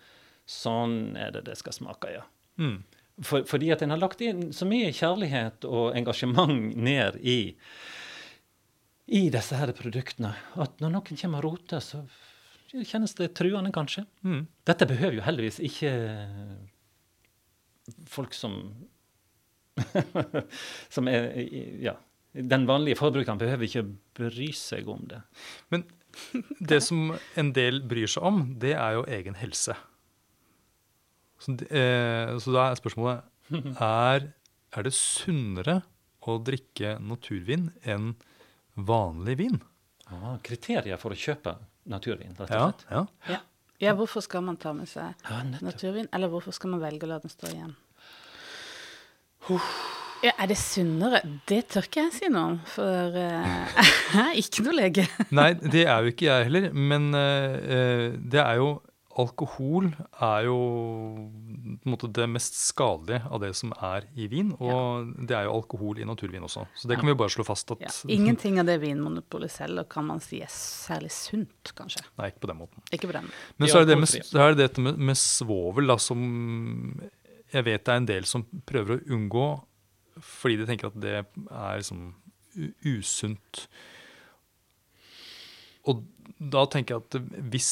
[0.46, 2.26] Sånn er det det skal smake, ja.
[3.22, 7.39] For, fordi at en har lagt inn så mye kjærlighet og engasjement ned i
[9.14, 10.32] i disse her produktene.
[10.56, 12.06] At når noen kommer og roter, så
[12.72, 14.06] kjennes det truende, kanskje.
[14.24, 14.46] Mm.
[14.66, 15.91] Dette behøver jo heldigvis ikke
[18.10, 18.56] folk som
[20.94, 21.30] Som er
[21.84, 21.96] Ja.
[22.34, 23.84] Den vanlige forbrukeren behøver ikke
[24.18, 25.20] bry seg om det.
[25.70, 25.84] Men
[26.66, 29.76] det som en del bryr seg om, det er jo egen helse.
[31.44, 34.26] Så, det- eh, så da er spørsmålet er,
[34.74, 35.82] er det sunnere
[36.26, 38.16] å drikke naturvin enn
[38.80, 39.62] vanlig vin?
[40.10, 41.54] Ah, kriterier for å kjøpe
[41.86, 42.86] naturvin, rett og slett.
[42.90, 43.06] ja.
[43.30, 43.40] Ja.
[43.80, 47.14] ja, hvorfor skal man ta med seg Ja, naturvin, eller hvorfor skal man velge å
[47.14, 47.76] la den stå igjen?
[50.24, 51.20] Ja, er det sunnere?
[51.50, 53.84] Det tør ikke jeg si noe om, for uh,
[54.16, 55.08] jeg er ikke noe lege.
[55.36, 56.70] Nei, det er jo ikke jeg heller.
[56.72, 58.74] Men eh, eh, det er jo
[59.14, 59.91] Alkohol
[60.26, 60.56] er jo
[61.84, 64.56] på en måte det mest skadelige av det som er i vin.
[64.58, 66.66] Og det er jo alkohol i naturvin også.
[66.74, 67.91] Så det kan vi jo bare slå fast at Ja.
[68.10, 72.02] Ingenting av det Vinmonopolet selger kan man si er særlig sunt, kanskje.
[72.18, 72.88] Nei, ikke på den måten.
[72.89, 73.30] Ikke på den.
[73.58, 76.26] Men så er det, det med, er det dette med, med svovel, da, som
[77.54, 79.47] jeg vet det er en del som prøver å unngå
[80.24, 82.12] fordi de tenker at det er liksom
[82.86, 83.64] usunt.
[85.89, 86.04] Og
[86.38, 87.72] da tenker jeg at hvis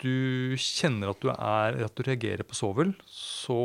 [0.00, 3.60] du kjenner at du, er, at du reagerer på sovel, så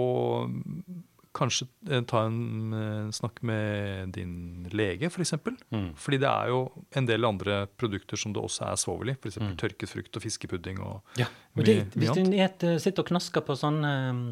[1.36, 5.15] kanskje eh, ta en eh, snakk med din lege, f.eks.
[5.15, 5.57] For eksempel.
[5.73, 5.89] Mm.
[5.99, 6.61] Fordi det er jo
[6.95, 9.17] en del andre produkter som det også er svovel i.
[9.17, 9.39] F.eks.
[9.41, 9.55] Mm.
[9.61, 10.81] tørket frukt og fiskepudding.
[10.86, 11.29] og Ja.
[11.55, 14.23] Og det, hvis du et, sitter og knasker på sånn um,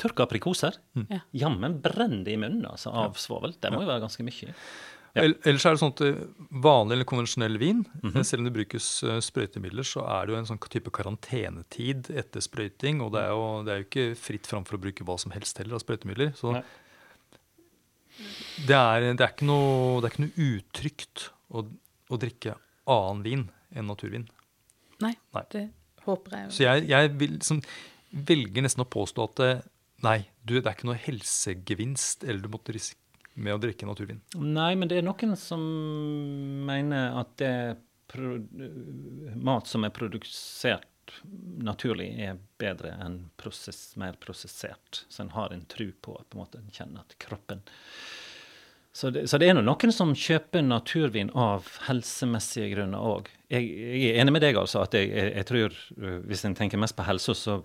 [0.00, 1.10] tørka aprikoser, mm.
[1.36, 3.52] jammen brenner det i munnen altså, av svovel.
[3.60, 4.54] Det må jo være ganske mye.
[5.16, 5.24] Ja.
[5.26, 6.18] Ellers er det sånn at eh,
[6.62, 8.22] vanlig eller konvensjonell vin, mm -hmm.
[8.26, 12.40] selv om det brukes eh, sprøytemidler, så er det jo en sånn type karantenetid etter
[12.40, 13.00] sprøyting.
[13.02, 15.32] Og det er, jo, det er jo ikke fritt fram for å bruke hva som
[15.32, 16.32] helst heller av sprøytemidler.
[16.36, 16.54] Så
[18.66, 21.66] det er, det, er ikke noe, det er ikke noe utrygt å,
[22.10, 22.54] å drikke
[22.86, 24.28] annen vin enn naturvin.
[25.00, 25.44] Nei, Nei.
[25.50, 25.70] det
[26.04, 26.50] håper jeg jo.
[26.50, 27.62] Så jeg, jeg vil, liksom,
[28.10, 29.66] velger nesten å påstå at
[30.04, 32.99] nei, du, det er ikke noe helsegevinst eller du måtte risikere
[33.40, 34.20] med å drikke naturvin.
[34.36, 35.64] Nei, men det er noen som
[36.68, 37.54] mener at det
[39.38, 40.86] mat som er produsert
[41.62, 45.04] naturlig, er bedre enn prosess, mer prosessert.
[45.10, 47.64] Så en har en tro på at på en måte en kjenner at kroppen
[48.92, 53.28] så det, så det er nå noen som kjøper naturvin av helsemessige grunner òg.
[53.52, 56.56] Jeg, jeg er enig med deg, altså, at jeg, jeg, jeg tror øh, hvis en
[56.58, 57.60] tenker mest på helse, så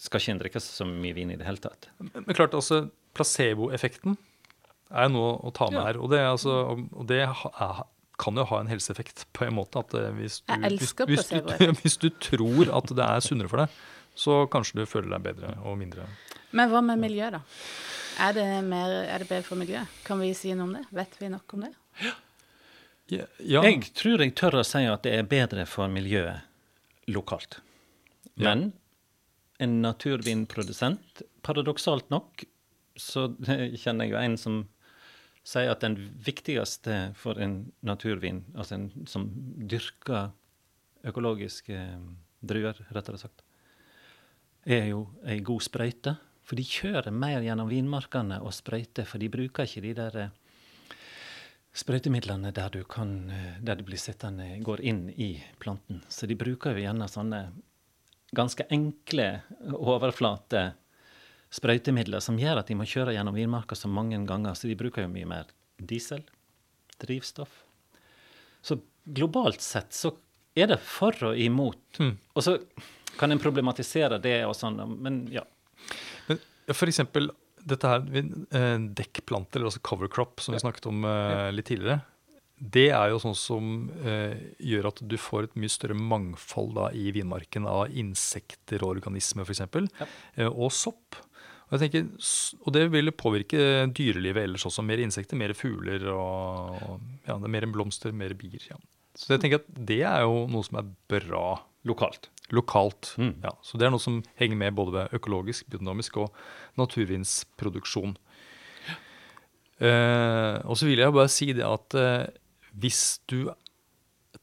[0.00, 1.90] skal ikke en drikke så mye vin i det hele tatt.
[2.00, 4.16] Men men klart, altså, placeboeffekten
[4.92, 5.86] er noe å ta med Ja.
[5.88, 5.98] her.
[6.04, 6.56] Og det, er altså,
[6.92, 7.82] og det ha- er,
[8.22, 9.80] kan jo ha en helseeffekt på en måte.
[9.80, 13.48] At eh, hvis du, Jeg hvis, hvis, du, hvis du tror at det er sunnere
[13.50, 13.80] for deg,
[14.14, 16.04] så kanskje du føler deg bedre og mindre
[16.52, 17.40] Men hva med miljø, da?
[18.20, 19.88] Er det, mer, er det bedre for miljøet?
[20.04, 20.82] Kan vi si noe om det?
[20.92, 21.70] Vet vi nok om det?
[23.08, 23.62] Ja, ja.
[23.64, 26.44] Jeg tror jeg tør å si at det er bedre for miljøet
[27.08, 27.58] lokalt.
[28.36, 28.52] Ja.
[28.52, 28.72] Men
[29.62, 32.44] en naturvinprodusent, paradoksalt nok,
[33.00, 33.30] så
[33.82, 34.60] kjenner jeg jo en som
[35.42, 39.28] sier at den viktigste for en naturvin, altså en som
[39.58, 40.30] dyrker
[41.06, 41.78] økologiske
[42.42, 43.42] druer, rettere sagt,
[44.62, 46.14] er jo ei god sprøyte.
[46.42, 50.32] For de kjører mer gjennom vinmarkene og sprøyter, for de bruker ikke de der eh,
[51.78, 56.02] sprøytemidlene der du kan, eh, der det blir sittende, går inn i planten.
[56.10, 57.44] Så de bruker jo gjerne sånne
[58.34, 59.28] ganske enkle,
[59.74, 60.72] overflate
[61.52, 64.56] sprøytemidler som gjør at de må kjøre gjennom vinmarka så mange ganger.
[64.56, 66.24] Så de bruker jo mye mer diesel,
[67.02, 67.62] drivstoff.
[68.62, 70.14] Så globalt sett så
[70.56, 72.00] er det for og imot.
[72.00, 72.14] Mm.
[72.34, 72.56] Og så
[73.18, 75.44] kan en problematisere det og sånn, men ja.
[76.28, 76.40] Men
[76.72, 77.30] for eksempel
[77.62, 82.00] dette her, eh, dekkplanter, eller altså cover crop, som vi snakket om uh, litt tidligere.
[82.62, 83.70] Det er jo sånn som
[84.06, 88.92] eh, gjør at du får et mye større mangfold da, i vinmarken av insekter og
[89.00, 89.64] organismer f.eks.
[89.98, 90.06] Ja.
[90.36, 91.18] Eh, og sopp.
[91.72, 92.08] Og, jeg tenker,
[92.60, 93.60] og det vil påvirke
[93.96, 94.84] dyrelivet ellers også.
[94.84, 98.60] Mer insekter, mer fugler og, og ja, er mer blomster, mer bier.
[98.68, 98.76] Ja.
[99.16, 101.46] Så jeg tenker at det er jo noe som er bra
[101.88, 102.28] Lokalt.
[102.54, 103.14] lokalt.
[103.18, 103.40] Mm.
[103.42, 106.36] Ja, så det er noe som henger med både ved økologisk, biodynamisk og
[106.78, 108.12] naturvinsproduksjon.
[109.82, 112.28] Uh, og så vil jeg bare si det at uh,
[112.78, 113.50] hvis du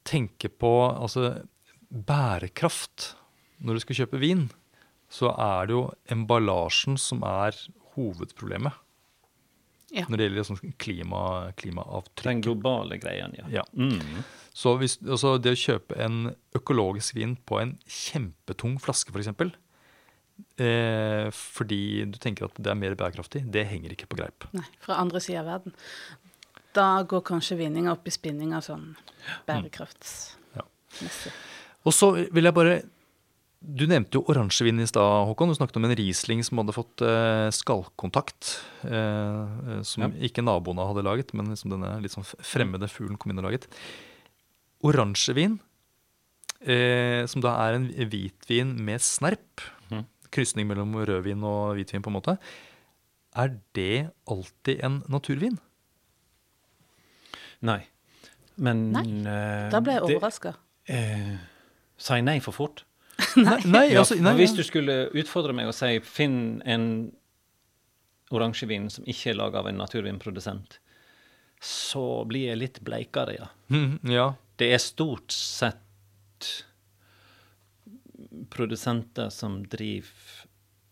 [0.04, 1.46] tenker på altså,
[1.88, 3.14] bærekraft
[3.64, 4.50] når du skal kjøpe vin,
[5.10, 5.84] så er det jo
[6.14, 7.58] emballasjen som er
[7.96, 8.74] hovedproblemet
[9.92, 10.04] Ja.
[10.06, 11.22] når det gjelder sånn klima,
[11.58, 12.28] klimaavtrykk.
[12.28, 13.48] Den globale greien, ja.
[13.50, 13.64] Ja.
[13.74, 14.22] Mm.
[14.54, 19.32] Så hvis, altså det å kjøpe en økologisk vin på en kjempetung flaske, f.eks.,
[20.62, 24.46] eh, fordi du tenker at det er mer bærekraftig, det henger ikke på greip.
[24.54, 25.74] Nei, fra andre sida av verden.
[26.78, 28.92] Da går kanskje vinninga opp i spinninga sånn
[29.50, 31.34] bærekraftsmessig.
[31.88, 32.82] Og så vil jeg bare
[33.60, 35.50] Du nevnte jo oransjevin i stad, Håkon.
[35.52, 38.54] Du snakket om en Riesling som hadde fått eh, skallkontakt.
[38.88, 40.10] Eh, eh, som Ja.
[40.30, 43.68] ikke naboene hadde laget, men som denne litt sånn fremmede fuglen kom inn og laget.
[44.82, 45.60] Oransjevin,
[46.64, 49.60] eh, som da er en hvitvin med snerp,
[49.92, 50.06] Mhm.
[50.32, 52.38] krysning mellom rødvin og hvitvin, på en måte,
[53.36, 55.60] er det alltid en naturvin?
[57.62, 57.84] Nei.
[58.56, 60.56] Men Nei, eh, Da ble jeg overraska.
[60.88, 61.38] Eh,
[61.98, 62.84] sa jeg nei for fort?
[63.36, 66.86] Nei, nei, altså, nei, hvis du skulle utfordre meg og si finn en
[68.32, 70.78] oransjevin som ikke er laga av en naturvinprodusent,
[71.60, 73.50] så blir jeg litt bleikere, ja.
[73.74, 74.30] Mhm, ja.
[74.60, 76.64] Det er stort sett
[78.50, 80.48] produsenter som driver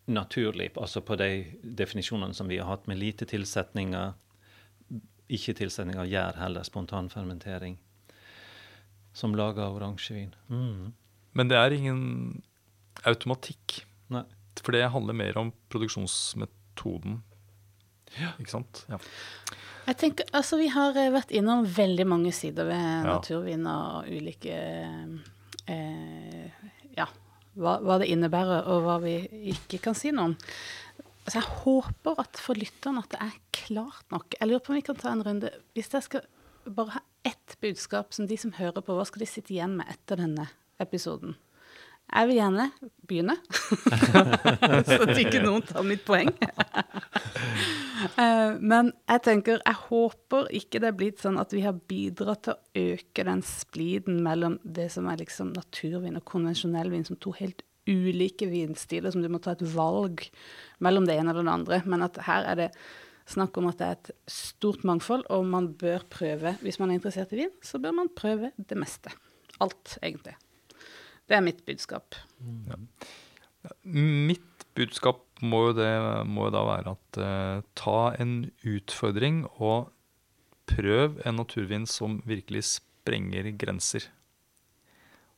[0.08, 1.30] naturlig, altså på de
[1.62, 4.14] definisjonene som vi har hatt, med lite tilsetninger,
[5.28, 7.76] ikke tilsetning av gjær heller, spontanfermentering,
[9.14, 10.32] som lager oransjevin.
[10.48, 10.94] Mm.
[11.34, 12.42] Men det er ingen
[13.08, 13.82] automatikk.
[14.14, 14.24] Nei.
[14.62, 17.20] For det handler mer om produksjonsmetoden.
[18.40, 18.86] Ikke sant?
[18.90, 18.98] Ja.
[19.88, 23.04] Jeg tenker, altså Vi har eh, vært innom veldig mange sider ved Ja.
[23.08, 24.56] naturvin og ulike
[25.68, 26.50] eh,
[26.98, 27.06] Ja,
[27.58, 29.18] hva, hva det innebærer, og hva vi
[29.54, 30.36] ikke kan si noe om.
[31.28, 34.38] Så jeg håper at for lytterne at det er klart nok.
[34.40, 35.52] Jeg lurer på om vi kan ta en runde.
[35.76, 36.28] Hvis jeg skal
[36.68, 39.90] bare ha ett budskap som de som hører på, hva skal de sitte igjen med
[39.92, 40.48] etter denne
[40.84, 41.36] episoden?
[42.08, 42.66] Jeg vil gjerne
[43.10, 43.34] begynne,
[44.88, 46.32] så at ikke noen tar mitt poeng.
[47.98, 52.44] Eh, Men jeg tenker, jeg håper ikke det er blitt sånn at vi har bidratt
[52.46, 57.18] til å øke den spliden mellom det som er liksom naturvin og konvensjonell vin, som
[57.18, 60.28] to helt ulike vinstiler, som du må ta et valg
[60.84, 61.82] mellom det ene eller det andre.
[61.90, 62.70] Men at her er det
[63.28, 67.02] snakk om at det er et stort mangfold, og man bør prøve, hvis man er
[67.02, 69.10] interessert i vin, så bør man prøve det meste.
[69.64, 70.38] Alt, egentlig.
[71.28, 72.16] Det er mitt budskap.
[73.84, 75.90] Mitt budskap må jo, det,
[76.30, 79.90] må jo da være at eh, ta en utfordring og
[80.68, 84.08] prøv en naturvin som virkelig sprenger grenser.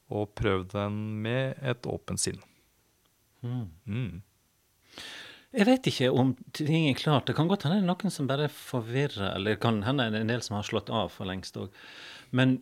[0.09, 2.39] Og prøv den med et åpent sinn.
[3.45, 3.67] Mm.
[3.85, 4.21] Mm.
[5.49, 7.25] Jeg vet ikke om ting er klart.
[7.29, 10.21] Det kan godt hende det er noen som bare forvirrer, eller det kan hende det
[10.21, 11.73] er en del som har slått av for lengst òg.
[12.29, 12.59] Men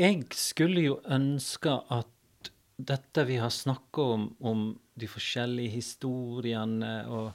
[0.00, 2.10] jeg skulle jo ønske at
[2.76, 7.32] dette vi har snakka om, om de forskjellige historiene og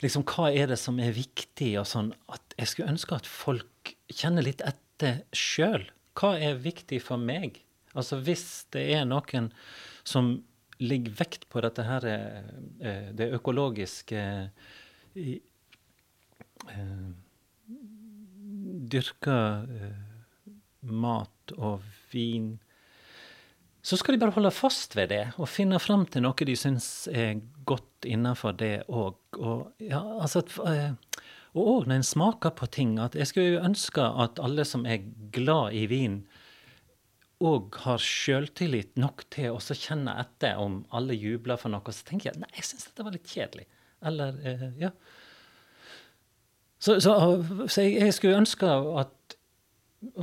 [0.00, 3.94] liksom hva er det som er viktig og sånn, at jeg skulle ønske at folk
[4.08, 5.84] kjenner litt etter sjøl.
[6.16, 7.60] Hva er viktig for meg?
[7.92, 9.50] Altså hvis det er noen
[10.06, 10.38] som
[10.80, 14.22] ligger vekt på dette her, eh, det økologiske
[15.20, 15.40] i,
[16.68, 17.10] eh,
[18.90, 20.00] Dyrka eh,
[20.82, 22.54] mat og vin
[23.82, 27.08] så skal de bare holde fast ved det og finne fram til noe de syns
[27.08, 29.16] er godt innenfor det òg.
[29.40, 34.40] Og, ja, altså, òg når en smaker på ting at Jeg skulle jo ønske at
[34.42, 36.20] alle som er glad i vin,
[37.40, 41.94] òg har sjøltillit nok til å kjenne etter om alle jubler for noe.
[41.94, 43.64] Så tenker jeg nei, jeg syns dette var litt kjedelig.
[44.04, 44.92] Eller, eh, ja.
[46.80, 47.14] Så, så,
[47.68, 48.68] så jeg, jeg skulle ønske
[49.00, 49.16] at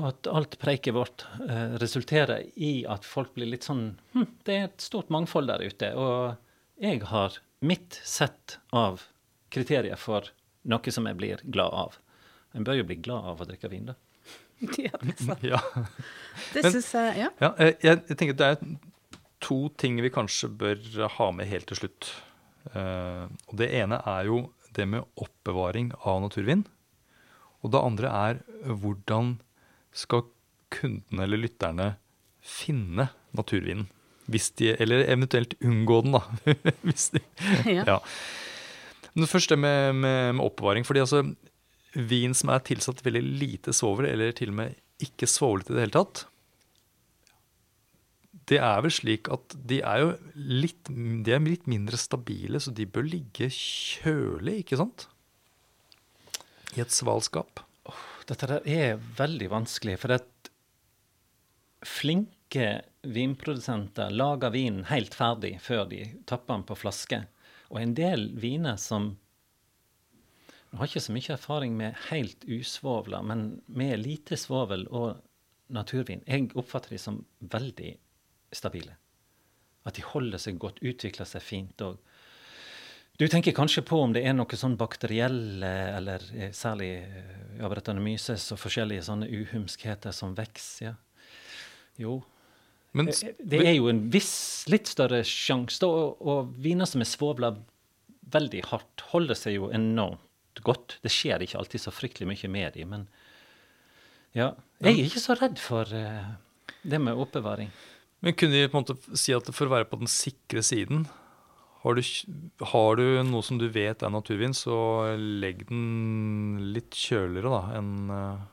[0.01, 4.63] at alt preiket vårt eh, resulterer i at folk blir litt sånn hm, Det er
[4.71, 5.91] et stort mangfold der ute.
[5.93, 9.03] Og jeg har mitt sett av
[9.53, 10.25] kriterier for
[10.67, 11.97] noe som jeg blir glad av.
[12.57, 13.97] En bør jo bli glad av å drikke vin, da.
[14.81, 15.43] Ja, det er sant.
[15.53, 15.61] Ja.
[16.53, 17.29] Det Men- syns jeg Ja.
[17.45, 17.77] Ja, jeg,
[18.09, 18.61] jeg tenker det er
[19.45, 20.81] to ting vi kanskje bør
[21.19, 22.09] ha med helt til slutt.
[22.73, 26.65] Eh, og Det ene er jo det med oppbevaring av naturvin.
[27.61, 29.37] Og det andre er hvordan
[29.97, 30.25] skal
[30.73, 31.91] kundene eller lytterne
[32.43, 33.87] finne naturvinen?
[34.27, 36.53] Hvis de, eller eventuelt unngå den, da.
[36.87, 37.23] Hvis de,
[37.65, 37.83] Ja.
[37.95, 37.99] ja.
[39.17, 40.85] Men først det med, med, med oppbevaring.
[40.85, 41.23] fordi altså,
[41.95, 45.85] vin som er tilsatt veldig lite svovel, eller til og med ikke svovlet i det
[45.85, 46.25] hele tatt,
[48.47, 52.71] det er vel slik at de er jo litt, de er litt mindre stabile, så
[52.71, 55.07] de bør ligge kjølig, ikke sant?
[56.77, 57.63] I et svalskap.
[58.27, 60.51] Dette der er veldig vanskelig, for at
[61.87, 62.67] flinke
[63.07, 67.21] vinprodusenter lager vinen helt ferdig før de tapper den på flaske.
[67.71, 69.15] Og en del viner som
[70.67, 75.21] Nå har ikke så mye erfaring med helt usvovla, men med lite svovel og
[75.71, 76.25] naturvin.
[76.27, 77.93] Jeg oppfatter de som veldig
[78.51, 78.97] stabile.
[79.87, 81.81] At de holder seg godt, utvikler seg fint.
[81.81, 82.01] og
[83.17, 87.69] du tenker kanskje på om det er noe sånn bakterielle, eller eh, særlig eh, ja,
[87.71, 90.91] Brettanomyces og forskjellige sånne uhumskheter som vokser.
[90.91, 90.93] Ja.
[91.97, 92.19] Jo.
[92.93, 97.01] Men Eh, Det er jo en viss, litt større sjanse, da, og, og viner som
[97.01, 97.55] er svovla
[98.33, 100.99] veldig hardt, holder seg jo enormt godt.
[101.01, 103.07] Det skjer ikke alltid så fryktelig mye med dem, men
[104.37, 104.51] ja.
[104.83, 107.71] Jeg er ikke så redd for det med oppbevaring.
[108.21, 111.05] Men kunne de på en måte si at for å være på den sikre siden
[111.83, 112.01] har du,
[112.71, 114.77] har du noe som du vet er naturvin, så
[115.17, 118.45] legg den litt kjøligere da, enn eh,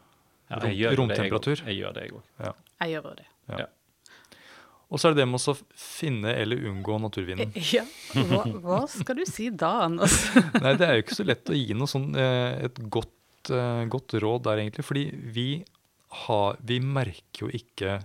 [0.51, 1.57] Ja, rom, jeg gjør det, jeg romtemperatur.
[1.63, 1.71] òg.
[1.71, 2.53] Jeg gjør det, jeg òg.
[2.85, 3.69] Jeg gjør det.
[4.95, 7.55] Og så er det det med å finne eller unngå naturvinen.
[7.75, 7.83] Ja.
[8.15, 10.19] Hva, hva skal du si da, Anders?
[10.63, 13.83] Nei, det er jo ikke så lett å gi noe sånn, eh, et godt, eh,
[13.91, 14.85] godt råd der, egentlig.
[14.87, 15.49] Fordi vi,
[16.27, 17.97] har, vi merker jo ikke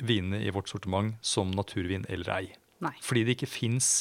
[0.00, 2.50] vinene i vårt sortiment som naturvin eller ei.
[2.80, 2.94] Nei.
[3.04, 4.00] Fordi det ikke fins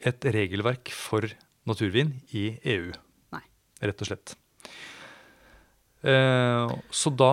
[0.00, 1.26] et regelverk for
[1.66, 2.92] naturvin i EU,
[3.34, 3.42] Nei.
[3.82, 4.34] rett og slett.
[6.06, 7.32] Eh, så da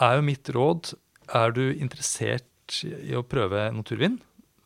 [0.00, 0.94] er jo mitt råd
[1.30, 4.16] Er du interessert i å prøve naturvin,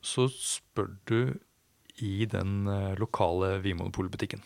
[0.00, 1.18] så spør du
[2.00, 4.40] i den eh, lokale vinmonopolbutikken.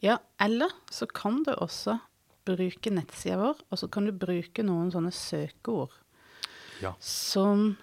[0.00, 1.98] Ja, eller så kan du også
[2.48, 5.92] bruke nettsida vår, og så kan du bruke noen sånne søkeord
[6.80, 6.94] Ja.
[7.04, 7.76] som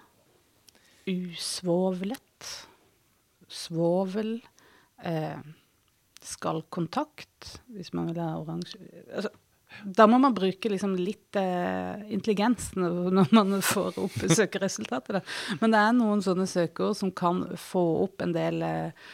[1.06, 2.48] usvovlet,
[3.48, 4.38] svovel,
[5.02, 5.38] eh,
[6.22, 8.80] skallkontakt, hvis man vil ha oransje
[9.14, 9.30] altså,
[9.94, 15.18] Da må man bruke liksom litt eh, intelligens når man får opp søkeresultatet.
[15.18, 15.22] Da.
[15.60, 19.06] Men det er noen sånne søkeord som kan få opp en del eh,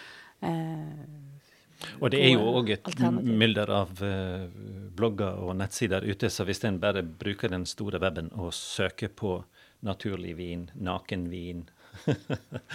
[0.47, 4.47] eh, Og det er jo òg et mylder av eh,
[4.95, 9.41] blogger og nettsider ute, så hvis en bare bruker den store weben og søker på
[9.85, 11.67] naturlig vin, nakenvin,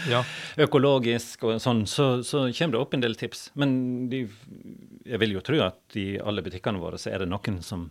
[0.09, 0.23] Ja.
[0.65, 3.49] økologisk og sånn, så, så kommer det opp en del tips.
[3.59, 3.71] Men
[4.11, 4.23] de,
[5.07, 7.89] jeg vil jo tro at i alle butikkene våre så er det noen som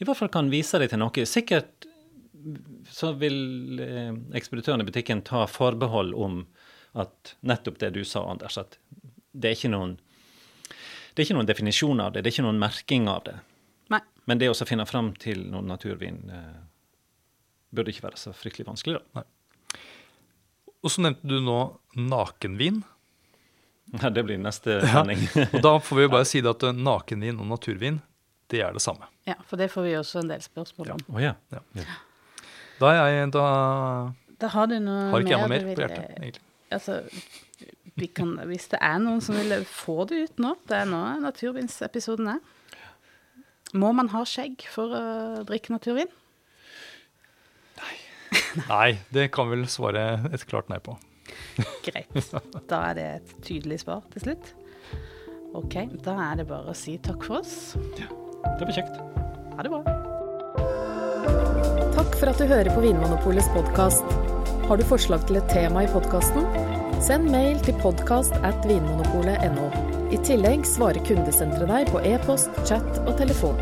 [0.00, 1.24] i hvert fall kan vise deg til noe.
[1.28, 1.88] Sikkert
[2.88, 6.44] så vil eh, ekspeditøren i butikken ta forbehold om
[6.98, 8.78] at nettopp det du sa, Anders, at
[9.32, 9.98] det er ikke noen
[11.10, 13.36] det er ikke noen definisjon av det, det er ikke noen merking av det.
[13.92, 14.00] Nei.
[14.30, 16.60] Men det å finne fram til noen naturvin eh,
[17.74, 19.24] burde ikke være så fryktelig vanskelig, da.
[20.80, 21.58] Og så nevnte du nå
[21.96, 22.82] nakenvin.
[23.98, 25.02] Ja, det blir neste Ja.
[25.02, 27.98] Og da får vi jo bare si det at eh, nakenvin og naturvin,
[28.50, 29.08] det er det samme.
[29.28, 31.02] Ja, for det får vi også en del spørsmål om.
[31.14, 31.34] Å ja.
[32.80, 33.44] Da, er jeg, da
[34.40, 36.46] Da har du noe har ikke jeg noe mer på hjertet, egentlig.
[36.70, 37.00] Altså,
[37.98, 41.00] vi kan, hvis det er noen som vil få det ut nå Det er nå
[41.24, 42.38] naturvinsepisoden er.
[43.74, 45.02] Må man ha skjegg for å
[45.46, 46.10] drikke naturvin?
[48.70, 50.96] Nei, det kan vel svare et klart nei på.
[51.86, 52.32] Greit.
[52.70, 54.54] Da er det et tydelig svar til slutt.
[55.56, 57.74] Ok, da er det bare å si takk for oss.
[57.98, 58.08] Ja,
[58.58, 58.98] Det blir kjekt.
[59.56, 59.82] Ha det bra.
[61.96, 64.06] Takk for at du hører på Vinmonopolets podkast.
[64.70, 66.46] Har du forslag til et tema i podkasten?
[67.02, 69.70] Send mail til podkast at vinmonopolet.no.
[70.14, 73.58] I tillegg svarer kundesenteret deg på e-post, chat og telefon.